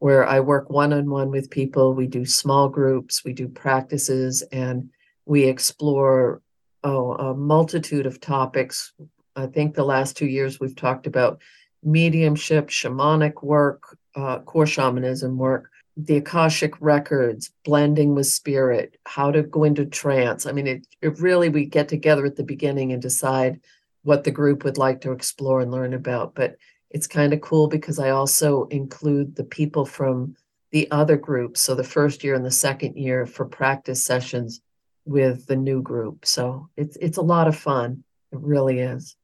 where 0.00 0.26
I 0.26 0.40
work 0.40 0.70
one 0.70 0.92
on 0.92 1.08
one 1.08 1.30
with 1.30 1.50
people. 1.50 1.94
We 1.94 2.06
do 2.06 2.24
small 2.24 2.68
groups, 2.68 3.22
we 3.22 3.32
do 3.32 3.48
practices, 3.48 4.42
and 4.50 4.90
we 5.26 5.44
explore 5.44 6.42
oh, 6.82 7.12
a 7.12 7.34
multitude 7.34 8.06
of 8.06 8.20
topics. 8.20 8.92
I 9.36 9.46
think 9.46 9.74
the 9.74 9.84
last 9.84 10.16
two 10.16 10.26
years 10.26 10.58
we've 10.58 10.74
talked 10.74 11.06
about 11.06 11.40
mediumship, 11.84 12.68
shamanic 12.68 13.42
work, 13.42 13.98
uh, 14.16 14.40
core 14.40 14.66
shamanism 14.66 15.36
work, 15.36 15.70
the 15.96 16.16
Akashic 16.16 16.80
records, 16.80 17.50
blending 17.64 18.14
with 18.14 18.26
spirit, 18.26 18.96
how 19.04 19.30
to 19.30 19.42
go 19.42 19.64
into 19.64 19.84
trance. 19.84 20.46
I 20.46 20.52
mean, 20.52 20.66
it, 20.66 20.86
it 21.02 21.20
really, 21.20 21.50
we 21.50 21.66
get 21.66 21.88
together 21.88 22.24
at 22.24 22.36
the 22.36 22.42
beginning 22.42 22.92
and 22.92 23.02
decide 23.02 23.60
what 24.02 24.24
the 24.24 24.30
group 24.30 24.64
would 24.64 24.78
like 24.78 25.02
to 25.02 25.12
explore 25.12 25.60
and 25.60 25.70
learn 25.70 25.92
about. 25.92 26.34
But 26.34 26.56
it's 26.90 27.06
kind 27.06 27.32
of 27.32 27.40
cool 27.40 27.68
because 27.68 27.98
I 27.98 28.10
also 28.10 28.64
include 28.66 29.36
the 29.36 29.44
people 29.44 29.86
from 29.86 30.36
the 30.72 30.90
other 30.90 31.16
groups. 31.16 31.60
So 31.60 31.74
the 31.74 31.84
first 31.84 32.22
year 32.24 32.34
and 32.34 32.44
the 32.44 32.50
second 32.50 32.96
year 32.96 33.26
for 33.26 33.44
practice 33.44 34.04
sessions 34.04 34.60
with 35.04 35.46
the 35.46 35.56
new 35.56 35.82
group. 35.82 36.26
So 36.26 36.68
it's 36.76 36.96
it's 36.96 37.18
a 37.18 37.22
lot 37.22 37.48
of 37.48 37.56
fun. 37.56 38.04
It 38.32 38.38
really 38.40 38.80
is. 38.80 39.16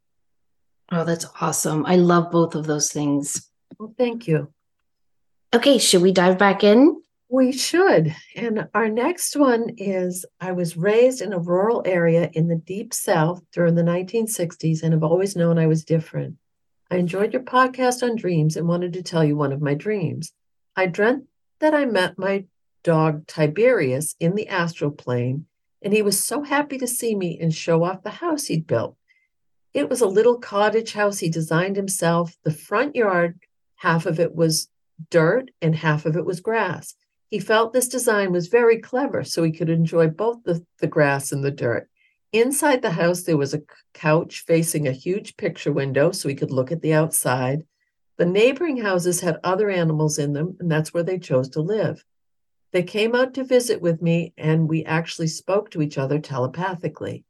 Oh, 0.91 1.05
that's 1.05 1.27
awesome. 1.41 1.85
I 1.87 1.97
love 1.97 2.31
both 2.31 2.55
of 2.55 2.67
those 2.67 2.93
things. 2.93 3.51
Well, 3.79 3.95
thank 3.99 4.29
you. 4.29 4.53
Okay, 5.55 5.79
should 5.79 6.03
we 6.03 6.13
dive 6.13 6.39
back 6.39 6.63
in? 6.63 7.01
We 7.29 7.51
should. 7.51 8.15
And 8.37 8.69
our 8.73 8.89
next 8.89 9.35
one 9.37 9.71
is 9.79 10.25
I 10.41 10.53
was 10.53 10.77
raised 10.77 11.23
in 11.23 11.33
a 11.33 11.39
rural 11.39 11.83
area 11.85 12.31
in 12.35 12.47
the 12.47 12.57
deep 12.57 12.95
south 12.95 13.43
during 13.53 13.75
the 13.75 13.83
1960s 13.83 14.83
and 14.83 14.93
have 14.93 15.03
always 15.03 15.35
known 15.35 15.59
I 15.59 15.67
was 15.67 15.85
different. 15.85 16.37
I 16.91 16.97
enjoyed 16.97 17.33
your 17.33 17.43
podcast 17.43 18.03
on 18.03 18.17
dreams 18.17 18.57
and 18.57 18.69
wanted 18.69 18.93
to 18.93 19.03
tell 19.03 19.25
you 19.25 19.37
one 19.37 19.53
of 19.53 19.61
my 19.61 19.75
dreams. 19.75 20.33
I 20.77 20.87
dreamt 20.87 21.25
that 21.59 21.75
I 21.75 21.85
met 21.85 22.19
my 22.19 22.45
dog 22.85 23.27
Tiberius 23.27 24.15
in 24.21 24.37
the 24.37 24.47
astral 24.49 24.93
plane, 24.93 25.47
and 25.83 25.93
he 25.93 26.03
was 26.03 26.23
so 26.23 26.43
happy 26.43 26.79
to 26.79 26.87
see 26.87 27.17
me 27.17 27.39
and 27.41 27.53
show 27.53 27.83
off 27.83 28.05
the 28.05 28.11
house 28.11 28.45
he'd 28.47 28.67
built. 28.67 28.97
It 29.75 29.91
was 29.91 30.01
a 30.01 30.07
little 30.07 30.39
cottage 30.39 30.93
house 30.93 31.19
he 31.19 31.29
designed 31.29 31.77
himself. 31.77 32.37
The 32.45 32.53
front 32.53 32.95
yard, 32.95 33.41
half 33.77 34.07
of 34.07 34.21
it 34.21 34.35
was 34.35 34.69
dirt 35.11 35.51
and 35.61 35.75
half 35.75 36.07
of 36.07 36.17
it 36.17 36.25
was 36.25 36.41
grass. 36.41 36.95
He 37.29 37.41
felt 37.41 37.73
this 37.73 37.89
design 37.89 38.31
was 38.31 38.47
very 38.47 38.79
clever, 38.79 39.25
so 39.25 39.43
he 39.43 39.51
could 39.51 39.69
enjoy 39.69 40.07
both 40.07 40.45
the, 40.45 40.65
the 40.79 40.87
grass 40.87 41.33
and 41.33 41.43
the 41.43 41.51
dirt. 41.51 41.89
Inside 42.33 42.83
the 42.83 42.91
house, 42.91 43.23
there 43.23 43.37
was 43.37 43.55
a 43.55 43.63
couch 43.95 44.45
facing 44.47 44.87
a 44.87 44.93
huge 44.93 45.37
picture 45.37 45.73
window, 45.73 46.11
so 46.11 46.29
he 46.29 46.35
could 46.35 46.51
look 46.51 46.73
at 46.73 46.83
the 46.83 46.93
outside. 46.93 47.63
The 48.19 48.27
neighboring 48.27 48.79
houses 48.79 49.21
had 49.21 49.39
other 49.45 49.71
animals 49.71 50.19
in 50.19 50.33
them, 50.33 50.57
and 50.59 50.71
that's 50.71 50.93
where 50.93 51.03
they 51.03 51.19
chose 51.19 51.51
to 51.51 51.61
live. 51.61 52.05
They 52.73 52.83
came 52.83 53.15
out 53.15 53.35
to 53.35 53.45
visit 53.45 53.81
with 53.81 54.03
me, 54.03 54.33
and 54.37 54.69
we 54.69 54.85
actually 54.85 55.29
spoke 55.29 55.71
to 55.71 55.83
each 55.83 55.99
other 55.99 56.19
telepathically. 56.19 57.25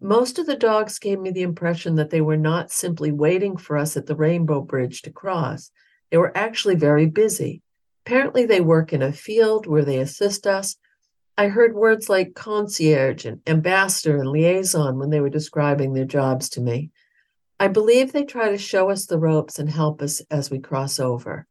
Most 0.00 0.38
of 0.38 0.46
the 0.46 0.56
dogs 0.56 0.98
gave 0.98 1.20
me 1.20 1.30
the 1.30 1.42
impression 1.42 1.94
that 1.94 2.10
they 2.10 2.20
were 2.20 2.36
not 2.36 2.70
simply 2.70 3.12
waiting 3.12 3.56
for 3.56 3.76
us 3.76 3.96
at 3.96 4.06
the 4.06 4.16
Rainbow 4.16 4.60
Bridge 4.60 5.02
to 5.02 5.10
cross. 5.10 5.70
They 6.10 6.18
were 6.18 6.36
actually 6.36 6.74
very 6.74 7.06
busy. 7.06 7.62
Apparently, 8.04 8.44
they 8.44 8.60
work 8.60 8.92
in 8.92 9.00
a 9.00 9.12
field 9.12 9.66
where 9.66 9.84
they 9.84 9.98
assist 9.98 10.46
us. 10.46 10.76
I 11.36 11.48
heard 11.48 11.74
words 11.74 12.08
like 12.08 12.34
concierge 12.34 13.24
and 13.24 13.40
ambassador 13.48 14.18
and 14.18 14.28
liaison 14.28 14.98
when 14.98 15.10
they 15.10 15.20
were 15.20 15.30
describing 15.30 15.92
their 15.92 16.04
jobs 16.04 16.48
to 16.50 16.60
me. 16.60 16.92
I 17.58 17.66
believe 17.66 18.12
they 18.12 18.24
try 18.24 18.50
to 18.50 18.58
show 18.58 18.88
us 18.88 19.06
the 19.06 19.18
ropes 19.18 19.58
and 19.58 19.68
help 19.68 20.00
us 20.00 20.20
as 20.30 20.48
we 20.48 20.60
cross 20.60 21.00
over. 21.00 21.46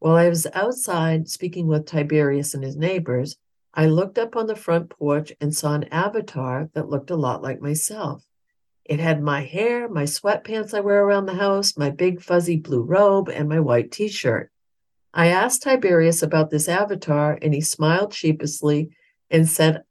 While 0.00 0.16
I 0.16 0.28
was 0.28 0.46
outside 0.52 1.30
speaking 1.30 1.66
with 1.66 1.86
Tiberius 1.86 2.52
and 2.52 2.62
his 2.62 2.76
neighbors, 2.76 3.36
I 3.72 3.86
looked 3.86 4.18
up 4.18 4.36
on 4.36 4.48
the 4.48 4.56
front 4.56 4.90
porch 4.90 5.32
and 5.40 5.54
saw 5.54 5.74
an 5.74 5.84
avatar 5.84 6.68
that 6.74 6.90
looked 6.90 7.10
a 7.10 7.16
lot 7.16 7.42
like 7.42 7.62
myself. 7.62 8.26
It 8.84 9.00
had 9.00 9.22
my 9.22 9.44
hair, 9.44 9.88
my 9.88 10.02
sweatpants 10.02 10.74
I 10.74 10.80
wear 10.80 11.02
around 11.02 11.24
the 11.24 11.34
house, 11.34 11.78
my 11.78 11.88
big 11.88 12.20
fuzzy 12.20 12.56
blue 12.56 12.82
robe, 12.82 13.30
and 13.30 13.48
my 13.48 13.60
white 13.60 13.92
t 13.92 14.08
shirt. 14.08 14.50
I 15.14 15.28
asked 15.28 15.62
Tiberius 15.62 16.22
about 16.22 16.50
this 16.50 16.68
avatar, 16.68 17.38
and 17.40 17.54
he 17.54 17.62
smiled 17.62 18.12
sheepishly 18.12 18.90
and 19.32 19.48
said, 19.48 19.82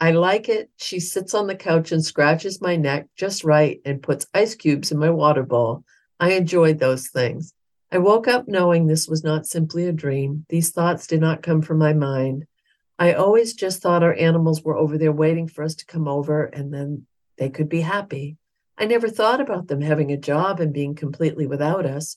I 0.00 0.12
like 0.12 0.48
it. 0.48 0.70
She 0.76 1.00
sits 1.00 1.34
on 1.34 1.46
the 1.46 1.54
couch 1.54 1.92
and 1.92 2.04
scratches 2.04 2.60
my 2.60 2.76
neck 2.76 3.06
just 3.16 3.44
right 3.44 3.80
and 3.84 4.02
puts 4.02 4.26
ice 4.32 4.54
cubes 4.54 4.90
in 4.90 4.98
my 4.98 5.10
water 5.10 5.42
bowl. 5.42 5.84
I 6.18 6.32
enjoyed 6.32 6.78
those 6.78 7.08
things. 7.08 7.52
I 7.92 7.98
woke 7.98 8.26
up 8.26 8.48
knowing 8.48 8.86
this 8.86 9.06
was 9.06 9.22
not 9.22 9.46
simply 9.46 9.86
a 9.86 9.92
dream. 9.92 10.46
These 10.48 10.70
thoughts 10.70 11.06
did 11.06 11.20
not 11.20 11.42
come 11.42 11.62
from 11.62 11.78
my 11.78 11.92
mind. 11.92 12.46
I 12.98 13.12
always 13.12 13.54
just 13.54 13.82
thought 13.82 14.02
our 14.02 14.14
animals 14.14 14.62
were 14.62 14.76
over 14.76 14.96
there 14.96 15.12
waiting 15.12 15.48
for 15.48 15.62
us 15.64 15.74
to 15.76 15.86
come 15.86 16.08
over, 16.08 16.44
and 16.44 16.72
then 16.72 17.06
they 17.38 17.50
could 17.50 17.68
be 17.68 17.80
happy. 17.80 18.36
I 18.78 18.86
never 18.86 19.08
thought 19.08 19.40
about 19.40 19.68
them 19.68 19.80
having 19.80 20.12
a 20.12 20.16
job 20.16 20.60
and 20.60 20.72
being 20.72 20.94
completely 20.94 21.46
without 21.46 21.86
us. 21.86 22.16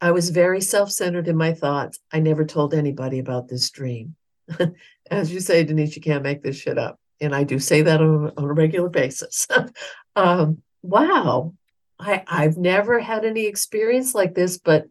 I 0.00 0.10
was 0.12 0.30
very 0.30 0.60
self 0.60 0.90
centered 0.90 1.28
in 1.28 1.36
my 1.36 1.52
thoughts. 1.52 1.98
I 2.10 2.20
never 2.20 2.44
told 2.44 2.74
anybody 2.74 3.18
about 3.18 3.48
this 3.48 3.70
dream. 3.70 4.16
As 5.10 5.32
you 5.32 5.40
say, 5.40 5.64
Denise, 5.64 5.96
you 5.96 6.02
can't 6.02 6.22
make 6.22 6.42
this 6.42 6.56
shit 6.56 6.78
up. 6.78 6.98
and 7.20 7.34
I 7.34 7.44
do 7.44 7.58
say 7.58 7.82
that 7.82 8.00
on, 8.00 8.32
on 8.36 8.44
a 8.44 8.52
regular 8.52 8.88
basis. 8.88 9.46
um, 10.16 10.62
wow, 10.82 11.54
I 11.98 12.24
I've 12.26 12.56
never 12.56 13.00
had 13.00 13.24
any 13.24 13.46
experience 13.46 14.14
like 14.14 14.34
this, 14.34 14.58
but 14.58 14.86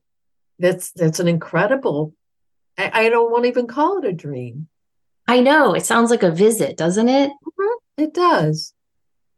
that's 0.59 0.91
that's 0.91 1.19
an 1.19 1.27
incredible. 1.27 2.13
I, 2.77 2.91
I 2.93 3.09
don't 3.09 3.31
want 3.31 3.43
to 3.43 3.49
even 3.49 3.67
call 3.67 3.99
it 3.99 4.05
a 4.05 4.13
dream. 4.13 4.67
I 5.27 5.39
know 5.39 5.73
it 5.73 5.85
sounds 5.85 6.09
like 6.11 6.23
a 6.23 6.31
visit, 6.31 6.77
doesn't 6.77 7.09
it? 7.09 7.29
Mm-hmm. 7.31 8.03
It 8.03 8.13
does. 8.13 8.73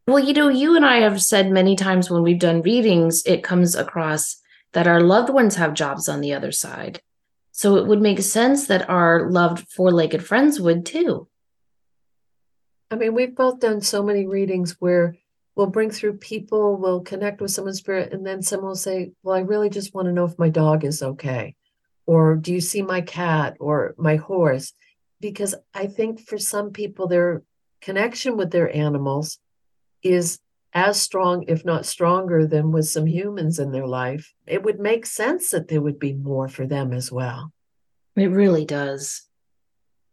Well, 0.06 0.22
you 0.22 0.34
know, 0.34 0.48
you 0.48 0.76
and 0.76 0.84
I 0.84 1.00
have 1.00 1.22
said 1.22 1.50
many 1.50 1.76
times 1.76 2.10
when 2.10 2.22
we've 2.22 2.38
done 2.38 2.62
readings, 2.62 3.22
it 3.24 3.42
comes 3.42 3.74
across 3.74 4.36
that 4.72 4.86
our 4.86 5.00
loved 5.00 5.30
ones 5.30 5.56
have 5.56 5.72
jobs 5.72 6.08
on 6.08 6.20
the 6.20 6.34
other 6.34 6.52
side. 6.52 7.00
So 7.56 7.76
it 7.76 7.86
would 7.86 8.02
make 8.02 8.20
sense 8.20 8.66
that 8.66 8.90
our 8.90 9.30
loved 9.30 9.68
four 9.70 9.92
legged 9.92 10.26
friends 10.26 10.60
would 10.60 10.84
too. 10.84 11.28
I 12.90 12.96
mean, 12.96 13.14
we've 13.14 13.36
both 13.36 13.60
done 13.60 13.80
so 13.80 14.02
many 14.02 14.26
readings 14.26 14.72
where 14.80 15.14
we'll 15.54 15.68
bring 15.68 15.92
through 15.92 16.14
people, 16.14 16.76
we'll 16.76 17.02
connect 17.02 17.40
with 17.40 17.52
someone's 17.52 17.78
spirit, 17.78 18.12
and 18.12 18.26
then 18.26 18.42
someone 18.42 18.70
will 18.70 18.74
say, 18.74 19.12
Well, 19.22 19.36
I 19.36 19.42
really 19.42 19.70
just 19.70 19.94
want 19.94 20.06
to 20.06 20.12
know 20.12 20.24
if 20.24 20.36
my 20.36 20.48
dog 20.48 20.84
is 20.84 21.00
okay. 21.00 21.54
Or 22.06 22.34
do 22.34 22.52
you 22.52 22.60
see 22.60 22.82
my 22.82 23.02
cat 23.02 23.56
or 23.60 23.94
my 23.98 24.16
horse? 24.16 24.72
Because 25.20 25.54
I 25.72 25.86
think 25.86 26.26
for 26.26 26.38
some 26.38 26.72
people, 26.72 27.06
their 27.06 27.44
connection 27.80 28.36
with 28.36 28.50
their 28.50 28.74
animals 28.74 29.38
is 30.02 30.40
as 30.74 31.00
strong, 31.00 31.44
if 31.46 31.64
not 31.64 31.86
stronger, 31.86 32.46
than 32.46 32.72
with 32.72 32.88
some 32.88 33.06
humans 33.06 33.58
in 33.58 33.70
their 33.70 33.86
life. 33.86 34.34
It 34.46 34.62
would 34.64 34.80
make 34.80 35.06
sense 35.06 35.50
that 35.50 35.68
there 35.68 35.80
would 35.80 35.98
be 35.98 36.12
more 36.12 36.48
for 36.48 36.66
them 36.66 36.92
as 36.92 37.12
well. 37.12 37.52
It 38.16 38.30
really 38.30 38.64
does. 38.64 39.22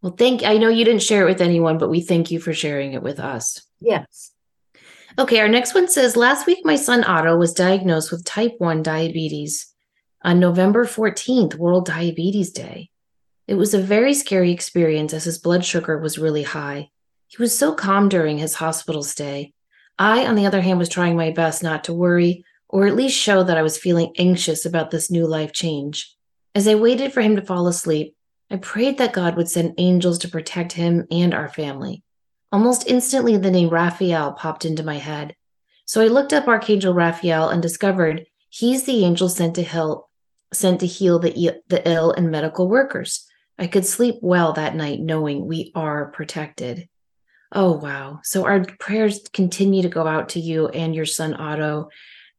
Well, 0.02 0.13
thank 0.13 0.43
I 0.43 0.58
know 0.58 0.69
you 0.69 0.86
didn't 0.86 1.04
share 1.04 1.24
it 1.24 1.32
with 1.32 1.41
anyone, 1.41 1.78
but 1.78 1.89
we 1.89 2.02
thank 2.02 2.32
you 2.32 2.39
for 2.39 2.54
sharing 2.54 2.93
it 2.93 3.04
with 3.04 3.19
us. 3.19 3.62
Yes. 3.80 4.32
Okay, 5.19 5.39
our 5.39 5.50
next 5.50 5.74
one 5.74 5.88
says 5.88 6.15
last 6.15 6.47
week 6.47 6.60
my 6.63 6.76
son 6.76 7.04
Otto 7.04 7.36
was 7.36 7.54
diagnosed 7.54 8.12
with 8.12 8.24
type 8.24 8.56
1 8.60 8.82
diabetes 8.82 9.74
on 10.24 10.39
November 10.39 10.86
14th, 10.86 11.56
World 11.56 11.86
Diabetes 11.86 12.52
Day. 12.52 12.89
It 13.47 13.56
was 13.56 13.74
a 13.74 13.82
very 13.82 14.13
scary 14.13 14.52
experience 14.52 15.13
as 15.13 15.26
his 15.26 15.38
blood 15.38 15.65
sugar 15.65 15.97
was 15.97 16.17
really 16.17 16.43
high. 16.43 16.89
He 17.28 17.38
was 17.41 17.58
so 17.58 17.74
calm 17.74 18.08
during 18.08 18.38
his 18.38 18.56
hospital 18.56 19.04
stay. 19.04 19.54
I, 20.00 20.26
on 20.26 20.36
the 20.36 20.46
other 20.46 20.62
hand, 20.62 20.80
was 20.80 20.90
trying 20.90 21.16
my 21.16 21.32
best 21.32 21.64
not 21.64 21.84
to 21.86 21.94
worry 21.94 22.44
or 22.72 22.88
at 22.88 22.96
least 22.96 23.18
show 23.18 23.44
that 23.44 23.58
I 23.58 23.62
was 23.62 23.78
feeling 23.78 24.14
anxious 24.18 24.66
about 24.66 24.92
this 24.92 25.12
new 25.12 25.28
life 25.28 25.52
change. 25.52 26.16
As 26.56 26.68
I 26.68 26.76
waited 26.76 27.14
for 27.14 27.22
him 27.22 27.36
to 27.36 27.42
fall 27.42 27.68
asleep, 27.68 28.16
I 28.50 28.58
prayed 28.58 28.98
that 28.98 29.14
God 29.14 29.36
would 29.36 29.50
send 29.50 29.76
angels 29.78 30.20
to 30.20 30.30
protect 30.30 30.74
him 30.74 31.06
and 31.12 31.34
our 31.34 31.50
family. 31.50 32.04
Almost 32.52 32.88
instantly, 32.88 33.38
the 33.38 33.52
name 33.52 33.70
Raphael 33.70 34.34
popped 34.34 34.66
into 34.66 34.84
my 34.84 34.98
head. 34.98 35.36
So 35.86 36.02
I 36.02 36.08
looked 36.08 36.34
up 36.34 36.48
Archangel 36.48 36.94
Raphael 36.94 37.50
and 37.50 37.62
discovered 37.62 38.26
he's 38.50 38.84
the 38.84 39.04
angel 39.04 39.30
sent 39.30 39.56
to 39.56 39.64
heal, 39.64 40.10
sent 40.54 40.80
to 40.82 40.88
heal 40.88 41.20
the, 41.20 41.62
the 41.68 41.90
ill 41.90 42.12
and 42.12 42.32
medical 42.32 42.68
workers. 42.68 43.26
I 43.58 43.68
could 43.68 43.86
sleep 43.86 44.16
well 44.22 44.54
that 44.54 44.76
night 44.76 45.00
knowing 45.00 45.46
we 45.46 45.72
are 45.76 46.12
protected. 46.12 46.88
Oh, 47.52 47.74
wow. 47.74 48.22
So 48.24 48.46
our 48.46 48.64
prayers 48.80 49.28
continue 49.34 49.82
to 49.82 49.90
go 49.90 50.08
out 50.08 50.30
to 50.30 50.40
you 50.40 50.70
and 50.70 50.96
your 50.96 51.06
son 51.06 51.34
Otto. 51.34 51.90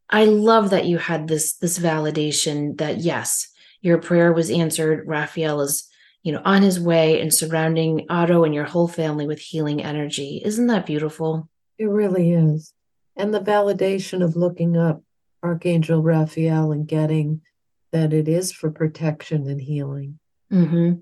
I 0.09 0.25
love 0.25 0.71
that 0.71 0.87
you 0.87 0.99
had 0.99 1.29
this 1.29 1.55
this 1.55 1.79
validation 1.79 2.79
that 2.79 2.99
yes, 2.99 3.49
your 3.81 3.99
prayer 3.99 4.33
was 4.33 4.51
answered. 4.51 5.07
Raphael 5.07 5.61
is 5.61 5.89
you 6.23 6.33
know, 6.33 6.43
on 6.45 6.63
his 6.63 6.79
way 6.79 7.21
and 7.21 7.35
surrounding 7.35 8.07
Otto 8.09 8.45
and 8.45 8.55
your 8.55 8.65
whole 8.65 8.89
family 8.89 9.27
with 9.27 9.41
healing 9.41 9.83
energy. 9.83 10.41
Isn't 10.45 10.69
that 10.69 10.87
beautiful? 10.87 11.49
It 11.79 11.87
really 11.87 12.33
is. 12.33 12.73
And 13.17 13.35
the 13.35 13.41
validation 13.41 14.25
of 14.25 14.37
looking 14.37 14.77
up 14.77 15.03
Archangel 15.43 16.03
Raphael 16.03 16.71
and 16.71 16.87
getting 16.87 17.43
that 17.91 18.13
it 18.13 18.29
is 18.29 18.53
for 18.53 18.71
protection 18.71 19.49
and 19.49 19.61
healing. 19.61 20.19
Mm-hmm. 20.53 21.01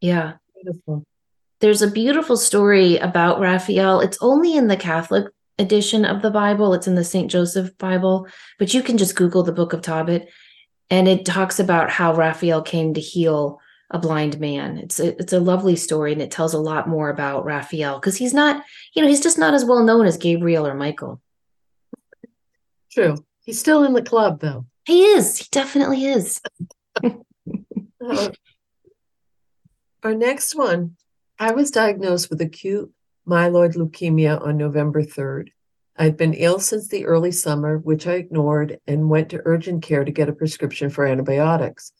Yeah. 0.00 0.34
Beautiful. 0.54 1.04
There's 1.64 1.80
a 1.80 1.90
beautiful 1.90 2.36
story 2.36 2.98
about 2.98 3.40
Raphael. 3.40 4.00
It's 4.00 4.18
only 4.20 4.54
in 4.54 4.66
the 4.66 4.76
Catholic 4.76 5.28
edition 5.58 6.04
of 6.04 6.20
the 6.20 6.30
Bible, 6.30 6.74
it's 6.74 6.86
in 6.86 6.94
the 6.94 7.04
St. 7.04 7.30
Joseph 7.30 7.78
Bible, 7.78 8.28
but 8.58 8.74
you 8.74 8.82
can 8.82 8.98
just 8.98 9.16
Google 9.16 9.42
the 9.42 9.50
Book 9.50 9.72
of 9.72 9.80
Tobit. 9.80 10.28
And 10.90 11.08
it 11.08 11.24
talks 11.24 11.58
about 11.58 11.88
how 11.88 12.14
Raphael 12.14 12.60
came 12.60 12.92
to 12.92 13.00
heal 13.00 13.60
a 13.88 13.98
blind 13.98 14.38
man. 14.38 14.76
It's 14.76 15.00
a, 15.00 15.18
it's 15.18 15.32
a 15.32 15.40
lovely 15.40 15.74
story 15.74 16.12
and 16.12 16.20
it 16.20 16.30
tells 16.30 16.52
a 16.52 16.58
lot 16.58 16.86
more 16.86 17.08
about 17.08 17.46
Raphael 17.46 17.98
because 17.98 18.18
he's 18.18 18.34
not, 18.34 18.62
you 18.94 19.00
know, 19.00 19.08
he's 19.08 19.22
just 19.22 19.38
not 19.38 19.54
as 19.54 19.64
well 19.64 19.82
known 19.82 20.04
as 20.04 20.18
Gabriel 20.18 20.66
or 20.66 20.74
Michael. 20.74 21.22
True. 22.92 23.24
He's 23.42 23.58
still 23.58 23.84
in 23.84 23.94
the 23.94 24.02
club 24.02 24.40
though. 24.40 24.66
He 24.84 25.02
is. 25.02 25.38
He 25.38 25.46
definitely 25.50 26.04
is. 26.04 26.42
uh, 27.02 28.28
our 30.02 30.14
next 30.14 30.54
one. 30.54 30.96
I 31.38 31.50
was 31.50 31.72
diagnosed 31.72 32.30
with 32.30 32.40
acute 32.40 32.92
myeloid 33.26 33.74
leukemia 33.74 34.40
on 34.40 34.56
November 34.56 35.02
3rd. 35.02 35.48
I'd 35.96 36.16
been 36.16 36.34
ill 36.34 36.60
since 36.60 36.86
the 36.86 37.06
early 37.06 37.32
summer, 37.32 37.78
which 37.78 38.06
I 38.06 38.14
ignored 38.14 38.78
and 38.86 39.10
went 39.10 39.30
to 39.30 39.42
urgent 39.44 39.82
care 39.82 40.04
to 40.04 40.12
get 40.12 40.28
a 40.28 40.32
prescription 40.32 40.90
for 40.90 41.04
antibiotics. 41.04 41.92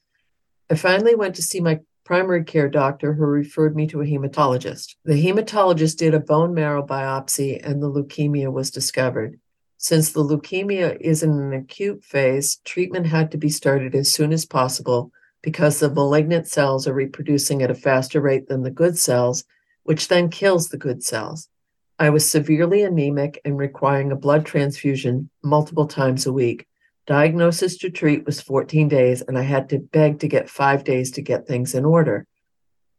I 0.70 0.76
finally 0.76 1.16
went 1.16 1.34
to 1.36 1.42
see 1.42 1.60
my 1.60 1.80
primary 2.04 2.44
care 2.44 2.68
doctor 2.68 3.14
who 3.14 3.24
referred 3.24 3.74
me 3.74 3.88
to 3.88 4.02
a 4.02 4.04
hematologist. 4.04 4.94
The 5.04 5.14
hematologist 5.14 5.96
did 5.96 6.14
a 6.14 6.20
bone 6.20 6.54
marrow 6.54 6.86
biopsy 6.86 7.60
and 7.60 7.82
the 7.82 7.90
leukemia 7.90 8.52
was 8.52 8.70
discovered. 8.70 9.40
Since 9.78 10.12
the 10.12 10.22
leukemia 10.22 10.96
is 11.00 11.24
in 11.24 11.30
an 11.30 11.52
acute 11.52 12.04
phase, 12.04 12.60
treatment 12.64 13.06
had 13.06 13.32
to 13.32 13.36
be 13.36 13.48
started 13.48 13.96
as 13.96 14.12
soon 14.12 14.32
as 14.32 14.46
possible 14.46 15.10
because 15.44 15.78
the 15.78 15.90
malignant 15.90 16.48
cells 16.48 16.88
are 16.88 16.94
reproducing 16.94 17.62
at 17.62 17.70
a 17.70 17.74
faster 17.74 18.18
rate 18.18 18.48
than 18.48 18.62
the 18.62 18.70
good 18.70 18.96
cells, 18.96 19.44
which 19.82 20.08
then 20.08 20.30
kills 20.30 20.70
the 20.70 20.78
good 20.78 21.04
cells. 21.04 21.50
I 21.98 22.08
was 22.08 22.28
severely 22.28 22.82
anemic 22.82 23.42
and 23.44 23.58
requiring 23.58 24.10
a 24.10 24.16
blood 24.16 24.46
transfusion 24.46 25.28
multiple 25.42 25.86
times 25.86 26.24
a 26.24 26.32
week. 26.32 26.66
Diagnosis 27.06 27.76
to 27.78 27.90
treat 27.90 28.24
was 28.24 28.40
14 28.40 28.88
days, 28.88 29.20
and 29.20 29.36
I 29.36 29.42
had 29.42 29.68
to 29.68 29.78
beg 29.78 30.18
to 30.20 30.28
get 30.28 30.48
five 30.48 30.82
days 30.82 31.10
to 31.12 31.22
get 31.22 31.46
things 31.46 31.74
in 31.74 31.84
order. 31.84 32.26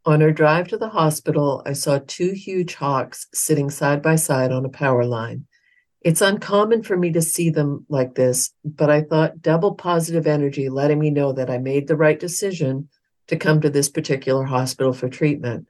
On 0.06 0.22
our 0.22 0.32
drive 0.32 0.68
to 0.68 0.78
the 0.78 0.90
hospital, 0.90 1.64
I 1.66 1.74
saw 1.74 2.00
two 2.06 2.34
huge 2.34 2.76
hawks 2.76 3.26
sitting 3.34 3.72
side 3.72 4.04
by 4.04 4.18
side 4.18 4.52
on 4.52 4.64
a 4.64 4.70
power 4.70 5.04
line. 5.04 5.48
It's 6.06 6.22
uncommon 6.22 6.84
for 6.84 6.96
me 6.96 7.12
to 7.14 7.22
see 7.22 7.50
them 7.50 7.88
like 7.90 8.14
this, 8.14 8.54
but 8.64 8.92
I 8.92 9.02
thought 9.02 9.42
double 9.42 9.74
positive 9.74 10.28
energy 10.28 10.70
letting 10.70 11.00
me 11.00 11.10
know 11.10 11.34
that 11.34 11.50
I 11.50 11.58
made 11.58 11.88
the 11.88 11.96
right 11.96 12.20
decision 12.20 12.90
to 13.26 13.36
come 13.36 13.60
to 13.62 13.72
this 13.72 13.90
particular 13.90 14.44
hospital 14.44 14.94
for 14.94 15.10
treatment. 15.10 15.68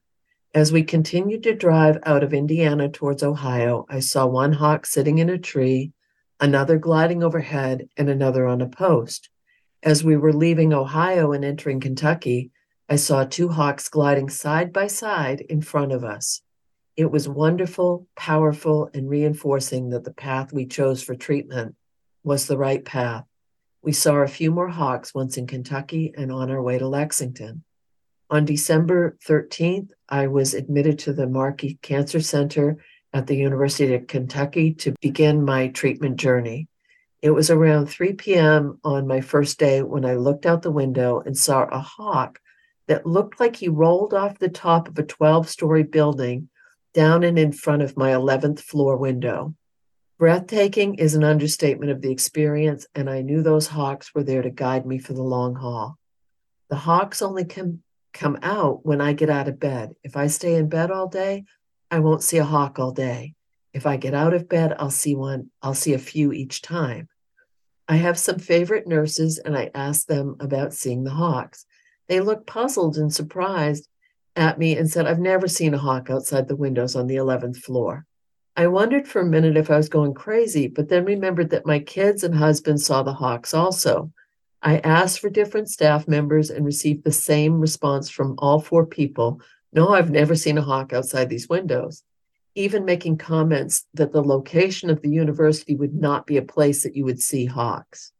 As 0.53 0.73
we 0.73 0.83
continued 0.83 1.43
to 1.43 1.55
drive 1.55 1.99
out 2.03 2.21
of 2.21 2.33
Indiana 2.33 2.89
towards 2.89 3.23
Ohio, 3.23 3.85
I 3.89 4.01
saw 4.01 4.25
one 4.25 4.51
hawk 4.51 4.85
sitting 4.85 5.19
in 5.19 5.29
a 5.29 5.37
tree 5.37 5.93
another 6.41 6.77
gliding 6.77 7.23
overhead, 7.23 7.87
and 7.95 8.09
another 8.09 8.45
on 8.45 8.61
a 8.61 8.67
post. 8.67 9.29
As 9.81 10.03
we 10.03 10.17
were 10.17 10.33
leaving 10.33 10.73
Ohio 10.73 11.31
and 11.31 11.45
entering 11.45 11.79
Kentucky, 11.79 12.51
I 12.89 12.97
saw 12.97 13.23
two 13.23 13.47
hawks 13.47 13.87
gliding 13.87 14.29
side 14.29 14.73
by 14.73 14.87
side 14.87 15.39
in 15.39 15.61
front 15.61 15.93
of 15.93 16.03
us. 16.03 16.41
It 16.97 17.11
was 17.11 17.27
wonderful, 17.27 18.07
powerful, 18.15 18.89
and 18.93 19.09
reinforcing 19.09 19.89
that 19.89 20.05
the 20.05 20.13
path 20.13 20.53
we 20.53 20.65
chose 20.65 21.03
for 21.03 21.13
treatment 21.13 21.75
was 22.23 22.47
the 22.47 22.57
right 22.57 22.83
path. 22.85 23.25
We 23.81 23.91
saw 23.91 24.15
a 24.15 24.27
few 24.27 24.49
more 24.49 24.69
hawks 24.69 25.13
once 25.13 25.37
in 25.37 25.45
Kentucky 25.45 26.13
and 26.17 26.31
on 26.31 26.49
our 26.49 26.61
way 26.61 26.79
to 26.79 26.87
Lexington. 26.87 27.63
On 28.29 28.45
December 28.45 29.17
13th, 29.27 29.89
I 30.07 30.27
was 30.27 30.53
admitted 30.53 30.97
to 30.99 31.13
the 31.13 31.27
Markey 31.27 31.77
Cancer 31.81 32.21
Center 32.21 32.77
at 33.13 33.27
the 33.27 33.35
University 33.35 33.93
of 33.93 34.07
Kentucky 34.07 34.73
to 34.75 34.95
begin 35.01 35.43
my 35.43 35.67
treatment 35.67 36.15
journey. 36.15 36.67
It 37.21 37.31
was 37.31 37.49
around 37.49 37.87
3 37.87 38.13
p.m. 38.13 38.79
on 38.85 39.05
my 39.05 39.19
first 39.19 39.59
day 39.59 39.83
when 39.83 40.05
I 40.05 40.15
looked 40.15 40.45
out 40.45 40.61
the 40.61 40.71
window 40.71 41.21
and 41.25 41.37
saw 41.37 41.65
a 41.65 41.79
hawk 41.79 42.39
that 42.87 43.05
looked 43.05 43.39
like 43.41 43.57
he 43.57 43.67
rolled 43.67 44.13
off 44.13 44.39
the 44.39 44.49
top 44.49 44.87
of 44.87 44.97
a 44.97 45.03
12 45.03 45.49
story 45.49 45.83
building 45.83 46.47
down 46.95 47.23
and 47.23 47.37
in 47.37 47.51
front 47.51 47.81
of 47.81 47.97
my 47.97 48.11
11th 48.11 48.61
floor 48.61 48.95
window. 48.95 49.53
Breathtaking 50.17 50.95
is 50.95 51.13
an 51.13 51.25
understatement 51.25 51.91
of 51.91 52.01
the 52.01 52.11
experience, 52.11 52.87
and 52.95 53.09
I 53.09 53.21
knew 53.21 53.43
those 53.43 53.67
hawks 53.67 54.15
were 54.15 54.23
there 54.23 54.41
to 54.41 54.49
guide 54.49 54.85
me 54.85 54.97
for 54.97 55.11
the 55.11 55.21
long 55.21 55.55
haul. 55.55 55.99
The 56.69 56.77
hawks 56.77 57.21
only 57.21 57.43
come, 57.43 57.83
come 58.13 58.39
out 58.41 58.85
when 58.85 59.01
I 59.01 59.11
get 59.11 59.29
out 59.29 59.49
of 59.49 59.59
bed. 59.59 59.93
If 60.05 60.15
I 60.15 60.27
stay 60.27 60.55
in 60.55 60.69
bed 60.69 60.89
all 60.89 61.09
day, 61.09 61.43
I 61.91 61.99
won't 61.99 62.23
see 62.23 62.37
a 62.37 62.45
hawk 62.45 62.79
all 62.79 62.91
day. 62.91 63.35
If 63.73 63.85
I 63.85 63.97
get 63.97 64.13
out 64.13 64.33
of 64.33 64.47
bed, 64.47 64.73
I'll 64.79 64.89
see 64.89 65.15
one, 65.15 65.51
I'll 65.61 65.73
see 65.73 65.93
a 65.93 65.99
few 65.99 66.31
each 66.31 66.61
time. 66.61 67.09
I 67.89 67.97
have 67.97 68.17
some 68.17 68.39
favorite 68.39 68.87
nurses 68.87 69.37
and 69.37 69.55
I 69.55 69.69
ask 69.75 70.07
them 70.07 70.37
about 70.39 70.73
seeing 70.73 71.03
the 71.03 71.11
hawks. 71.11 71.65
They 72.07 72.21
look 72.21 72.47
puzzled 72.47 72.95
and 72.95 73.13
surprised, 73.13 73.89
at 74.35 74.59
me 74.59 74.77
and 74.77 74.89
said, 74.89 75.07
I've 75.07 75.19
never 75.19 75.47
seen 75.47 75.73
a 75.73 75.77
hawk 75.77 76.09
outside 76.09 76.47
the 76.47 76.55
windows 76.55 76.95
on 76.95 77.07
the 77.07 77.15
11th 77.15 77.57
floor. 77.57 78.05
I 78.57 78.67
wondered 78.67 79.07
for 79.07 79.21
a 79.21 79.25
minute 79.25 79.57
if 79.57 79.69
I 79.69 79.77
was 79.77 79.89
going 79.89 80.13
crazy, 80.13 80.67
but 80.67 80.87
then 80.87 81.03
remembered 81.03 81.49
that 81.49 81.65
my 81.65 81.79
kids 81.79 82.23
and 82.23 82.33
husband 82.33 82.79
saw 82.81 83.03
the 83.03 83.13
hawks 83.13 83.53
also. 83.53 84.11
I 84.61 84.79
asked 84.79 85.19
for 85.19 85.29
different 85.29 85.69
staff 85.69 86.07
members 86.07 86.49
and 86.49 86.65
received 86.65 87.03
the 87.03 87.11
same 87.11 87.59
response 87.59 88.09
from 88.09 88.35
all 88.37 88.59
four 88.59 88.85
people 88.85 89.41
No, 89.73 89.89
I've 89.89 90.09
never 90.09 90.35
seen 90.35 90.57
a 90.57 90.61
hawk 90.61 90.93
outside 90.93 91.29
these 91.29 91.49
windows. 91.49 92.03
Even 92.55 92.85
making 92.85 93.17
comments 93.17 93.85
that 93.93 94.13
the 94.13 94.23
location 94.23 94.89
of 94.89 95.01
the 95.01 95.09
university 95.09 95.75
would 95.75 95.93
not 95.93 96.25
be 96.25 96.37
a 96.37 96.41
place 96.41 96.83
that 96.83 96.95
you 96.95 97.03
would 97.03 97.21
see 97.21 97.45
hawks. 97.45 98.13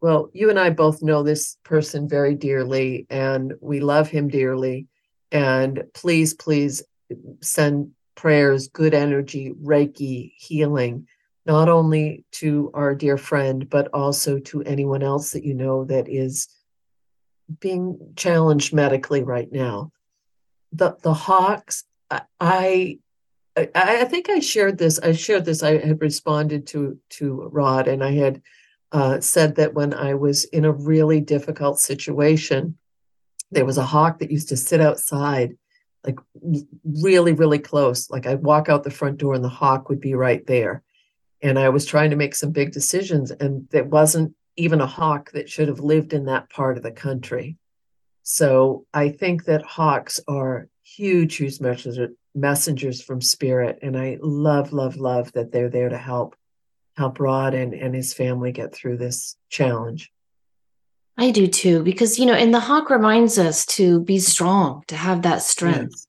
Well, 0.00 0.30
you 0.32 0.50
and 0.50 0.58
I 0.58 0.70
both 0.70 1.00
know 1.00 1.22
this 1.22 1.56
person 1.62 2.08
very 2.08 2.34
dearly, 2.34 3.06
and 3.08 3.54
we 3.60 3.78
love 3.78 4.08
him 4.08 4.26
dearly. 4.26 4.88
And 5.32 5.84
please, 5.94 6.34
please 6.34 6.82
send 7.40 7.92
prayers, 8.14 8.68
good 8.68 8.94
energy, 8.94 9.52
Reiki, 9.60 10.32
healing, 10.36 11.08
not 11.46 11.68
only 11.68 12.24
to 12.32 12.70
our 12.74 12.94
dear 12.94 13.16
friend, 13.16 13.68
but 13.68 13.88
also 13.92 14.38
to 14.38 14.62
anyone 14.62 15.02
else 15.02 15.30
that 15.30 15.44
you 15.44 15.54
know 15.54 15.84
that 15.86 16.08
is 16.08 16.48
being 17.58 18.12
challenged 18.14 18.72
medically 18.72 19.22
right 19.22 19.50
now. 19.50 19.90
The 20.72 20.96
the 21.02 21.14
Hawks, 21.14 21.84
I 22.10 22.98
I, 23.56 23.68
I 23.74 24.04
think 24.04 24.28
I 24.30 24.38
shared 24.38 24.78
this. 24.78 24.98
I 24.98 25.12
shared 25.12 25.44
this. 25.44 25.62
I 25.62 25.84
had 25.84 26.00
responded 26.00 26.66
to 26.68 26.98
to 27.10 27.48
Rod, 27.52 27.88
and 27.88 28.04
I 28.04 28.12
had 28.12 28.42
uh, 28.92 29.20
said 29.20 29.56
that 29.56 29.74
when 29.74 29.94
I 29.94 30.14
was 30.14 30.44
in 30.44 30.64
a 30.64 30.72
really 30.72 31.20
difficult 31.20 31.80
situation, 31.80 32.78
there 33.52 33.66
was 33.66 33.78
a 33.78 33.84
hawk 33.84 34.18
that 34.18 34.30
used 34.30 34.48
to 34.48 34.56
sit 34.56 34.80
outside 34.80 35.56
like 36.04 36.18
really 36.84 37.32
really 37.32 37.60
close. 37.60 38.10
Like 38.10 38.26
i'd 38.26 38.42
walk 38.42 38.68
out 38.68 38.82
the 38.82 38.90
front 38.90 39.18
door 39.18 39.34
and 39.34 39.44
the 39.44 39.48
hawk 39.48 39.88
would 39.88 40.00
be 40.00 40.14
right 40.14 40.44
there. 40.46 40.82
And 41.40 41.58
i 41.58 41.68
was 41.68 41.86
trying 41.86 42.10
to 42.10 42.16
make 42.16 42.34
some 42.34 42.50
big 42.50 42.72
decisions 42.72 43.30
and 43.30 43.68
there 43.70 43.84
wasn't 43.84 44.34
even 44.56 44.80
a 44.80 44.86
hawk 44.86 45.30
that 45.32 45.48
should 45.48 45.68
have 45.68 45.80
lived 45.80 46.12
in 46.12 46.26
that 46.26 46.50
part 46.50 46.76
of 46.76 46.82
the 46.82 46.90
country. 46.90 47.56
So 48.22 48.86
i 48.92 49.10
think 49.10 49.44
that 49.44 49.62
hawks 49.62 50.18
are 50.26 50.68
huge 50.82 51.36
huge 51.36 51.60
messengers 51.60 52.10
messengers 52.34 53.02
from 53.02 53.20
spirit. 53.20 53.78
And 53.82 53.96
i 53.96 54.18
love 54.20 54.72
love 54.72 54.96
love 54.96 55.32
that 55.32 55.52
they're 55.52 55.70
there 55.70 55.90
to 55.90 55.98
help 55.98 56.34
help 56.96 57.20
rod 57.20 57.54
and, 57.54 57.72
and 57.74 57.94
his 57.94 58.12
family 58.12 58.52
get 58.52 58.74
through 58.74 58.98
this 58.98 59.36
challenge 59.48 60.10
I 61.18 61.30
do 61.30 61.46
too, 61.46 61.82
because, 61.82 62.18
you 62.18 62.26
know, 62.26 62.34
and 62.34 62.54
the 62.54 62.60
hawk 62.60 62.88
reminds 62.88 63.38
us 63.38 63.66
to 63.66 64.00
be 64.00 64.18
strong, 64.18 64.82
to 64.88 64.96
have 64.96 65.22
that 65.22 65.42
strength. 65.42 65.92
Yes. 65.92 66.06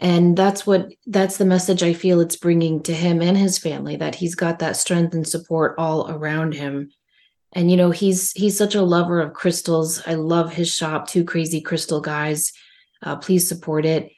And 0.00 0.36
that's 0.36 0.66
what, 0.66 0.92
that's 1.06 1.36
the 1.36 1.44
message 1.44 1.82
I 1.82 1.92
feel 1.92 2.20
it's 2.20 2.36
bringing 2.36 2.82
to 2.84 2.92
him 2.92 3.22
and 3.22 3.36
his 3.36 3.58
family 3.58 3.96
that 3.96 4.14
he's 4.14 4.34
got 4.34 4.58
that 4.58 4.76
strength 4.76 5.14
and 5.14 5.28
support 5.28 5.74
all 5.78 6.10
around 6.10 6.54
him. 6.54 6.90
And, 7.52 7.70
you 7.70 7.76
know, 7.76 7.90
he's, 7.90 8.32
he's 8.32 8.56
such 8.56 8.74
a 8.74 8.82
lover 8.82 9.20
of 9.20 9.34
crystals. 9.34 10.02
I 10.06 10.14
love 10.14 10.52
his 10.52 10.74
shop, 10.74 11.06
Two 11.06 11.24
Crazy 11.24 11.60
Crystal 11.60 12.00
Guys. 12.00 12.52
Uh, 13.02 13.16
please 13.16 13.48
support 13.48 13.84
it. 13.84 14.10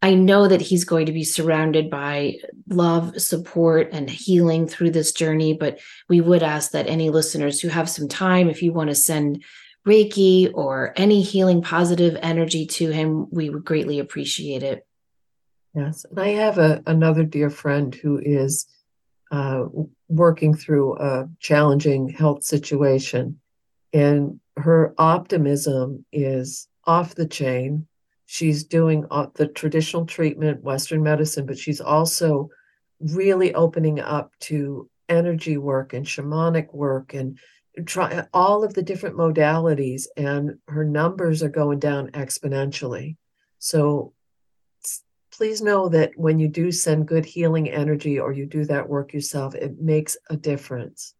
I 0.00 0.14
know 0.14 0.46
that 0.46 0.60
he's 0.60 0.84
going 0.84 1.06
to 1.06 1.12
be 1.12 1.24
surrounded 1.24 1.90
by 1.90 2.36
love, 2.68 3.20
support, 3.20 3.88
and 3.92 4.08
healing 4.08 4.68
through 4.68 4.92
this 4.92 5.12
journey. 5.12 5.54
But 5.54 5.80
we 6.08 6.20
would 6.20 6.42
ask 6.42 6.70
that 6.70 6.86
any 6.86 7.10
listeners 7.10 7.60
who 7.60 7.68
have 7.68 7.90
some 7.90 8.06
time, 8.06 8.48
if 8.48 8.62
you 8.62 8.72
want 8.72 8.90
to 8.90 8.94
send 8.94 9.42
Reiki 9.86 10.52
or 10.54 10.92
any 10.96 11.22
healing 11.22 11.62
positive 11.62 12.16
energy 12.22 12.66
to 12.66 12.90
him, 12.90 13.26
we 13.30 13.50
would 13.50 13.64
greatly 13.64 13.98
appreciate 13.98 14.62
it. 14.62 14.86
Yes. 15.74 16.06
And 16.08 16.20
I 16.20 16.28
have 16.28 16.58
a, 16.58 16.80
another 16.86 17.24
dear 17.24 17.50
friend 17.50 17.92
who 17.92 18.18
is 18.18 18.66
uh, 19.32 19.64
working 20.08 20.54
through 20.54 20.96
a 20.98 21.28
challenging 21.40 22.08
health 22.08 22.44
situation. 22.44 23.40
And 23.92 24.38
her 24.56 24.94
optimism 24.96 26.04
is 26.12 26.68
off 26.84 27.16
the 27.16 27.26
chain 27.26 27.87
She's 28.30 28.62
doing 28.62 29.06
uh, 29.10 29.28
the 29.36 29.46
traditional 29.46 30.04
treatment, 30.04 30.62
Western 30.62 31.02
medicine, 31.02 31.46
but 31.46 31.58
she's 31.58 31.80
also 31.80 32.50
really 33.00 33.54
opening 33.54 34.00
up 34.00 34.32
to 34.40 34.90
energy 35.08 35.56
work 35.56 35.94
and 35.94 36.04
shamanic 36.04 36.74
work 36.74 37.14
and 37.14 37.38
try 37.86 38.26
all 38.34 38.64
of 38.64 38.74
the 38.74 38.82
different 38.82 39.16
modalities. 39.16 40.08
And 40.14 40.58
her 40.68 40.84
numbers 40.84 41.42
are 41.42 41.48
going 41.48 41.78
down 41.78 42.10
exponentially. 42.10 43.16
So 43.60 44.12
please 45.32 45.62
know 45.62 45.88
that 45.88 46.12
when 46.16 46.38
you 46.38 46.48
do 46.48 46.70
send 46.70 47.08
good 47.08 47.24
healing 47.24 47.70
energy 47.70 48.20
or 48.20 48.32
you 48.32 48.44
do 48.44 48.66
that 48.66 48.90
work 48.90 49.14
yourself, 49.14 49.54
it 49.54 49.80
makes 49.80 50.18
a 50.28 50.36
difference. 50.36 51.14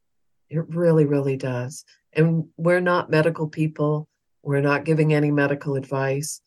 It 0.50 0.68
really, 0.68 1.06
really 1.06 1.38
does. 1.38 1.86
And 2.12 2.48
we're 2.58 2.82
not 2.82 3.10
medical 3.10 3.48
people. 3.48 4.10
We're 4.42 4.60
not 4.60 4.84
giving 4.84 5.14
any 5.14 5.30
medical 5.30 5.74
advice 5.74 6.42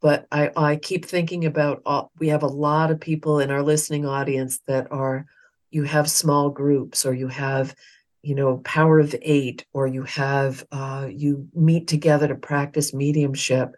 but 0.00 0.26
I, 0.32 0.50
I 0.56 0.76
keep 0.76 1.04
thinking 1.04 1.46
about 1.46 1.82
all, 1.86 2.10
we 2.18 2.28
have 2.28 2.42
a 2.42 2.48
lot 2.48 2.90
of 2.90 3.00
people 3.00 3.38
in 3.38 3.50
our 3.50 3.62
listening 3.62 4.06
audience 4.06 4.60
that 4.66 4.90
are 4.90 5.26
you 5.70 5.84
have 5.84 6.10
small 6.10 6.50
groups 6.50 7.04
or 7.04 7.14
you 7.14 7.28
have 7.28 7.74
you 8.22 8.34
know 8.34 8.58
power 8.58 8.98
of 8.98 9.14
eight 9.22 9.64
or 9.72 9.86
you 9.86 10.02
have 10.02 10.64
uh, 10.72 11.08
you 11.10 11.48
meet 11.54 11.86
together 11.86 12.28
to 12.28 12.34
practice 12.34 12.92
mediumship 12.92 13.70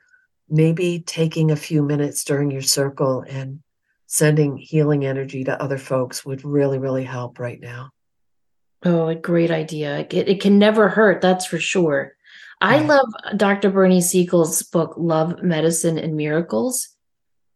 maybe 0.48 1.00
taking 1.06 1.50
a 1.50 1.56
few 1.56 1.82
minutes 1.82 2.24
during 2.24 2.50
your 2.50 2.62
circle 2.62 3.24
and 3.28 3.60
sending 4.06 4.56
healing 4.56 5.04
energy 5.04 5.44
to 5.44 5.62
other 5.62 5.78
folks 5.78 6.24
would 6.24 6.44
really 6.44 6.78
really 6.78 7.04
help 7.04 7.38
right 7.38 7.60
now. 7.60 7.90
Oh 8.82 9.08
a 9.08 9.14
great 9.14 9.50
idea. 9.50 9.98
It, 9.98 10.28
it 10.28 10.40
can 10.40 10.58
never 10.58 10.88
hurt 10.88 11.20
that's 11.20 11.44
for 11.44 11.58
sure 11.58 12.14
I 12.60 12.80
love 12.80 13.08
Dr. 13.36 13.70
Bernie 13.70 14.02
Siegel's 14.02 14.62
book, 14.62 14.94
Love, 14.96 15.42
Medicine, 15.42 15.98
and 15.98 16.16
Miracles. 16.16 16.88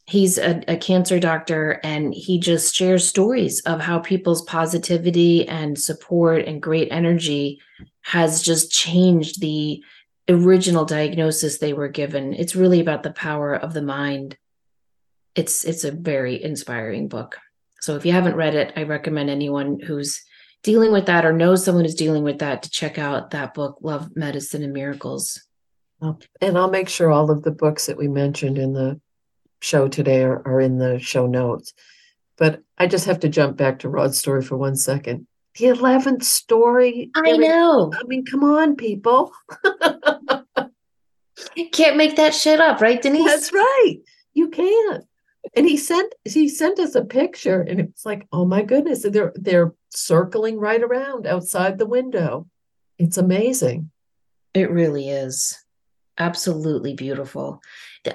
He's 0.06 0.38
a, 0.38 0.62
a, 0.68 0.76
cancer 0.76 1.18
doctor 1.18 1.80
and 1.82 2.12
he 2.12 2.38
just 2.38 2.74
shares 2.74 3.06
stories 3.06 3.60
of 3.60 3.80
how 3.80 4.00
people's 4.00 4.42
positivity 4.42 5.48
and 5.48 5.78
support 5.78 6.44
and 6.44 6.60
great 6.60 6.88
energy 6.90 7.60
has 8.02 8.42
just 8.42 8.70
changed 8.70 9.40
the 9.40 9.82
original 10.28 10.84
diagnosis 10.84 11.58
they 11.58 11.72
were 11.72 11.88
given. 11.88 12.34
It's 12.34 12.56
really 12.56 12.80
about 12.80 13.02
the 13.02 13.12
power 13.12 13.54
of 13.54 13.72
the 13.72 13.82
mind. 13.82 14.36
It's 15.34 15.64
it's 15.64 15.84
a 15.84 15.90
very 15.90 16.42
inspiring 16.42 17.08
book. 17.08 17.38
So 17.80 17.96
if 17.96 18.04
you 18.04 18.12
haven't 18.12 18.36
read 18.36 18.54
it, 18.54 18.74
I 18.76 18.82
recommend 18.82 19.30
anyone 19.30 19.80
who's 19.80 20.22
dealing 20.64 20.90
with 20.90 21.06
that 21.06 21.24
or 21.24 21.32
knows 21.32 21.64
someone 21.64 21.84
who's 21.84 21.94
dealing 21.94 22.24
with 22.24 22.40
that 22.40 22.64
to 22.64 22.70
check 22.70 22.98
out 22.98 23.30
that 23.30 23.54
book, 23.54 23.78
Love, 23.82 24.16
Medicine, 24.16 24.64
and 24.64 24.72
Miracles. 24.72 25.46
And 26.40 26.58
I'll 26.58 26.70
make 26.70 26.88
sure 26.88 27.10
all 27.10 27.30
of 27.30 27.44
the 27.44 27.52
books 27.52 27.86
that 27.86 27.96
we 27.96 28.08
mentioned 28.08 28.58
in 28.58 28.72
the 28.72 29.00
show 29.62 29.86
today 29.88 30.24
are, 30.24 30.42
are 30.46 30.60
in 30.60 30.78
the 30.78 30.98
show 30.98 31.26
notes. 31.26 31.72
But 32.36 32.62
I 32.76 32.88
just 32.88 33.06
have 33.06 33.20
to 33.20 33.28
jump 33.28 33.56
back 33.56 33.78
to 33.80 33.88
Rod's 33.88 34.18
story 34.18 34.42
for 34.42 34.56
one 34.56 34.74
second. 34.74 35.26
The 35.58 35.66
11th 35.66 36.24
story. 36.24 37.10
I 37.14 37.36
know. 37.36 37.92
I 37.94 38.02
mean, 38.06 38.24
come 38.26 38.42
on, 38.42 38.74
people. 38.74 39.32
can't 41.72 41.96
make 41.96 42.16
that 42.16 42.34
shit 42.34 42.60
up, 42.60 42.80
right, 42.80 43.00
Denise? 43.00 43.24
That's 43.24 43.52
right. 43.52 43.98
You 44.32 44.48
can't 44.48 45.04
and 45.56 45.66
he 45.66 45.76
sent 45.76 46.14
he 46.24 46.48
sent 46.48 46.78
us 46.78 46.94
a 46.94 47.04
picture 47.04 47.60
and 47.60 47.80
it's 47.80 48.06
like 48.06 48.26
oh 48.32 48.44
my 48.44 48.62
goodness. 48.62 49.04
They're 49.08 49.32
they're 49.34 49.74
circling 49.90 50.58
right 50.58 50.82
around 50.82 51.26
outside 51.26 51.78
the 51.78 51.86
window. 51.86 52.46
It's 52.98 53.18
amazing. 53.18 53.90
It 54.54 54.70
really 54.70 55.08
is. 55.08 55.58
Absolutely 56.18 56.94
beautiful. 56.94 57.60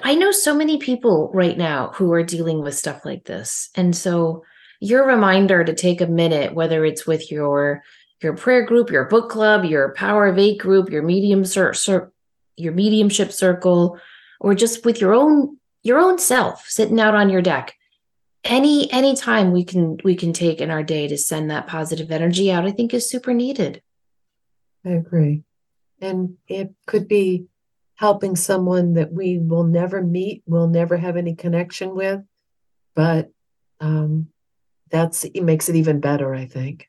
I 0.02 0.14
know 0.14 0.30
so 0.30 0.54
many 0.54 0.78
people 0.78 1.30
right 1.34 1.56
now 1.56 1.90
who 1.94 2.12
are 2.12 2.22
dealing 2.22 2.62
with 2.62 2.76
stuff 2.76 3.04
like 3.04 3.24
this. 3.24 3.68
And 3.74 3.94
so 3.94 4.44
your 4.80 5.06
reminder 5.06 5.62
to 5.62 5.74
take 5.74 6.00
a 6.00 6.06
minute 6.06 6.54
whether 6.54 6.84
it's 6.84 7.06
with 7.06 7.30
your 7.30 7.82
your 8.22 8.34
prayer 8.34 8.64
group 8.64 8.90
your 8.90 9.04
book 9.04 9.30
club 9.30 9.64
your 9.64 9.94
power 9.94 10.26
of 10.26 10.38
eight 10.38 10.58
group 10.58 10.90
your 10.90 11.02
medium 11.02 11.44
cir- 11.44 11.74
cir- 11.74 12.10
your 12.56 12.72
mediumship 12.72 13.30
circle 13.30 13.98
or 14.40 14.54
just 14.54 14.84
with 14.84 15.00
your 15.00 15.14
own 15.14 15.58
your 15.82 15.98
own 15.98 16.18
self 16.18 16.66
sitting 16.68 17.00
out 17.00 17.14
on 17.14 17.30
your 17.30 17.42
deck. 17.42 17.74
Any 18.44 18.90
any 18.92 19.14
time 19.14 19.52
we 19.52 19.64
can 19.64 19.98
we 20.02 20.14
can 20.14 20.32
take 20.32 20.60
in 20.60 20.70
our 20.70 20.82
day 20.82 21.08
to 21.08 21.18
send 21.18 21.50
that 21.50 21.66
positive 21.66 22.10
energy 22.10 22.50
out 22.50 22.64
i 22.66 22.70
think 22.70 22.94
is 22.94 23.08
super 23.08 23.34
needed. 23.34 23.82
I 24.84 24.90
agree. 24.90 25.42
And 26.00 26.36
it 26.48 26.72
could 26.86 27.06
be 27.06 27.46
helping 27.96 28.34
someone 28.34 28.94
that 28.94 29.12
we 29.12 29.38
will 29.38 29.64
never 29.64 30.02
meet 30.02 30.42
we'll 30.46 30.68
never 30.68 30.96
have 30.96 31.18
any 31.18 31.34
connection 31.34 31.94
with 31.94 32.20
but 32.94 33.30
um 33.80 34.28
that's 34.90 35.24
it 35.24 35.42
makes 35.42 35.68
it 35.68 35.76
even 35.76 36.00
better 36.00 36.34
i 36.34 36.46
think. 36.46 36.88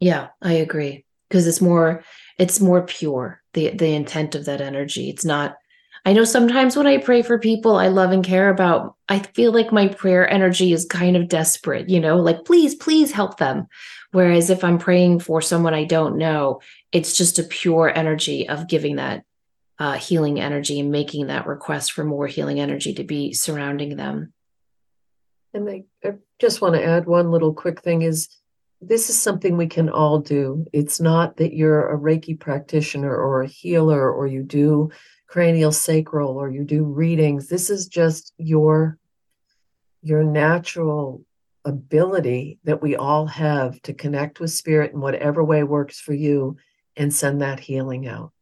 Yeah 0.00 0.28
i 0.42 0.54
agree. 0.54 1.06
Because 1.28 1.46
it's 1.46 1.62
more 1.62 2.04
it's 2.38 2.60
more 2.60 2.82
pure 2.82 3.42
the 3.54 3.70
the 3.70 3.94
intent 3.94 4.34
of 4.34 4.44
that 4.44 4.60
energy. 4.60 5.08
It's 5.08 5.24
not 5.24 5.56
I 6.06 6.12
know 6.12 6.22
sometimes 6.22 6.76
when 6.76 6.86
I 6.86 6.98
pray 6.98 7.22
for 7.22 7.36
people 7.36 7.74
I 7.74 7.88
love 7.88 8.12
and 8.12 8.24
care 8.24 8.48
about, 8.48 8.94
I 9.08 9.18
feel 9.18 9.50
like 9.50 9.72
my 9.72 9.88
prayer 9.88 10.30
energy 10.30 10.72
is 10.72 10.84
kind 10.84 11.16
of 11.16 11.26
desperate, 11.26 11.88
you 11.88 11.98
know, 11.98 12.18
like, 12.18 12.44
please, 12.44 12.76
please 12.76 13.10
help 13.10 13.38
them. 13.38 13.66
Whereas 14.12 14.48
if 14.48 14.62
I'm 14.62 14.78
praying 14.78 15.18
for 15.18 15.42
someone 15.42 15.74
I 15.74 15.82
don't 15.82 16.16
know, 16.16 16.60
it's 16.92 17.16
just 17.16 17.40
a 17.40 17.42
pure 17.42 17.92
energy 17.92 18.48
of 18.48 18.68
giving 18.68 18.96
that 18.96 19.24
uh, 19.80 19.94
healing 19.94 20.38
energy 20.38 20.78
and 20.78 20.92
making 20.92 21.26
that 21.26 21.48
request 21.48 21.90
for 21.90 22.04
more 22.04 22.28
healing 22.28 22.60
energy 22.60 22.94
to 22.94 23.04
be 23.04 23.32
surrounding 23.32 23.96
them. 23.96 24.32
And 25.54 25.68
I, 25.68 25.84
I 26.04 26.12
just 26.38 26.60
want 26.60 26.76
to 26.76 26.84
add 26.84 27.06
one 27.06 27.32
little 27.32 27.52
quick 27.52 27.82
thing 27.82 28.02
is 28.02 28.28
this 28.80 29.10
is 29.10 29.20
something 29.20 29.56
we 29.56 29.66
can 29.66 29.88
all 29.88 30.20
do. 30.20 30.66
It's 30.72 31.00
not 31.00 31.38
that 31.38 31.52
you're 31.52 31.88
a 31.88 31.98
Reiki 31.98 32.38
practitioner 32.38 33.12
or 33.12 33.42
a 33.42 33.48
healer 33.48 34.08
or 34.08 34.28
you 34.28 34.44
do 34.44 34.92
cranial 35.26 35.72
sacral 35.72 36.36
or 36.36 36.50
you 36.50 36.64
do 36.64 36.84
readings. 36.84 37.48
This 37.48 37.70
is 37.70 37.88
just 37.88 38.32
your 38.38 38.98
your 40.02 40.22
natural 40.22 41.24
ability 41.64 42.60
that 42.62 42.80
we 42.80 42.94
all 42.94 43.26
have 43.26 43.80
to 43.82 43.92
connect 43.92 44.38
with 44.38 44.52
spirit 44.52 44.92
in 44.92 45.00
whatever 45.00 45.42
way 45.42 45.64
works 45.64 45.98
for 45.98 46.14
you 46.14 46.56
and 46.96 47.12
send 47.12 47.40
that 47.40 47.58
healing 47.58 48.06
out. 48.06 48.32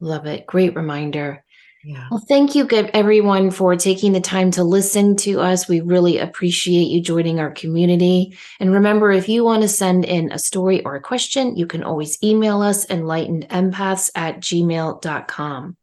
Love 0.00 0.26
it. 0.26 0.46
Great 0.46 0.74
reminder. 0.74 1.41
Yeah. 1.84 2.06
Well, 2.10 2.24
thank 2.28 2.54
you, 2.54 2.68
everyone, 2.70 3.50
for 3.50 3.74
taking 3.74 4.12
the 4.12 4.20
time 4.20 4.52
to 4.52 4.62
listen 4.62 5.16
to 5.16 5.40
us. 5.40 5.68
We 5.68 5.80
really 5.80 6.18
appreciate 6.18 6.84
you 6.84 7.00
joining 7.00 7.40
our 7.40 7.50
community. 7.50 8.38
And 8.60 8.72
remember, 8.72 9.10
if 9.10 9.28
you 9.28 9.42
want 9.42 9.62
to 9.62 9.68
send 9.68 10.04
in 10.04 10.30
a 10.30 10.38
story 10.38 10.84
or 10.84 10.94
a 10.94 11.00
question, 11.00 11.56
you 11.56 11.66
can 11.66 11.82
always 11.82 12.22
email 12.22 12.62
us 12.62 12.86
enlightenedempaths 12.86 14.10
at 14.14 14.40
gmail.com. 14.40 15.76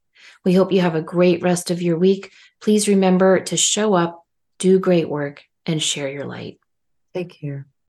We 0.46 0.54
hope 0.54 0.72
you 0.72 0.82
have 0.82 0.96
a 0.96 1.02
great 1.02 1.42
rest 1.42 1.70
of 1.70 1.82
your 1.82 1.98
week. 1.98 2.32
Please 2.62 2.88
remember 2.88 3.42
to 3.42 3.58
show 3.58 3.94
up, 3.94 4.26
do 4.58 4.80
great 4.80 5.10
work, 5.10 5.44
and 5.66 5.84
share 5.84 6.10
your 6.10 6.26
light. 6.26 6.60
Take 7.14 7.42
care. 7.42 7.70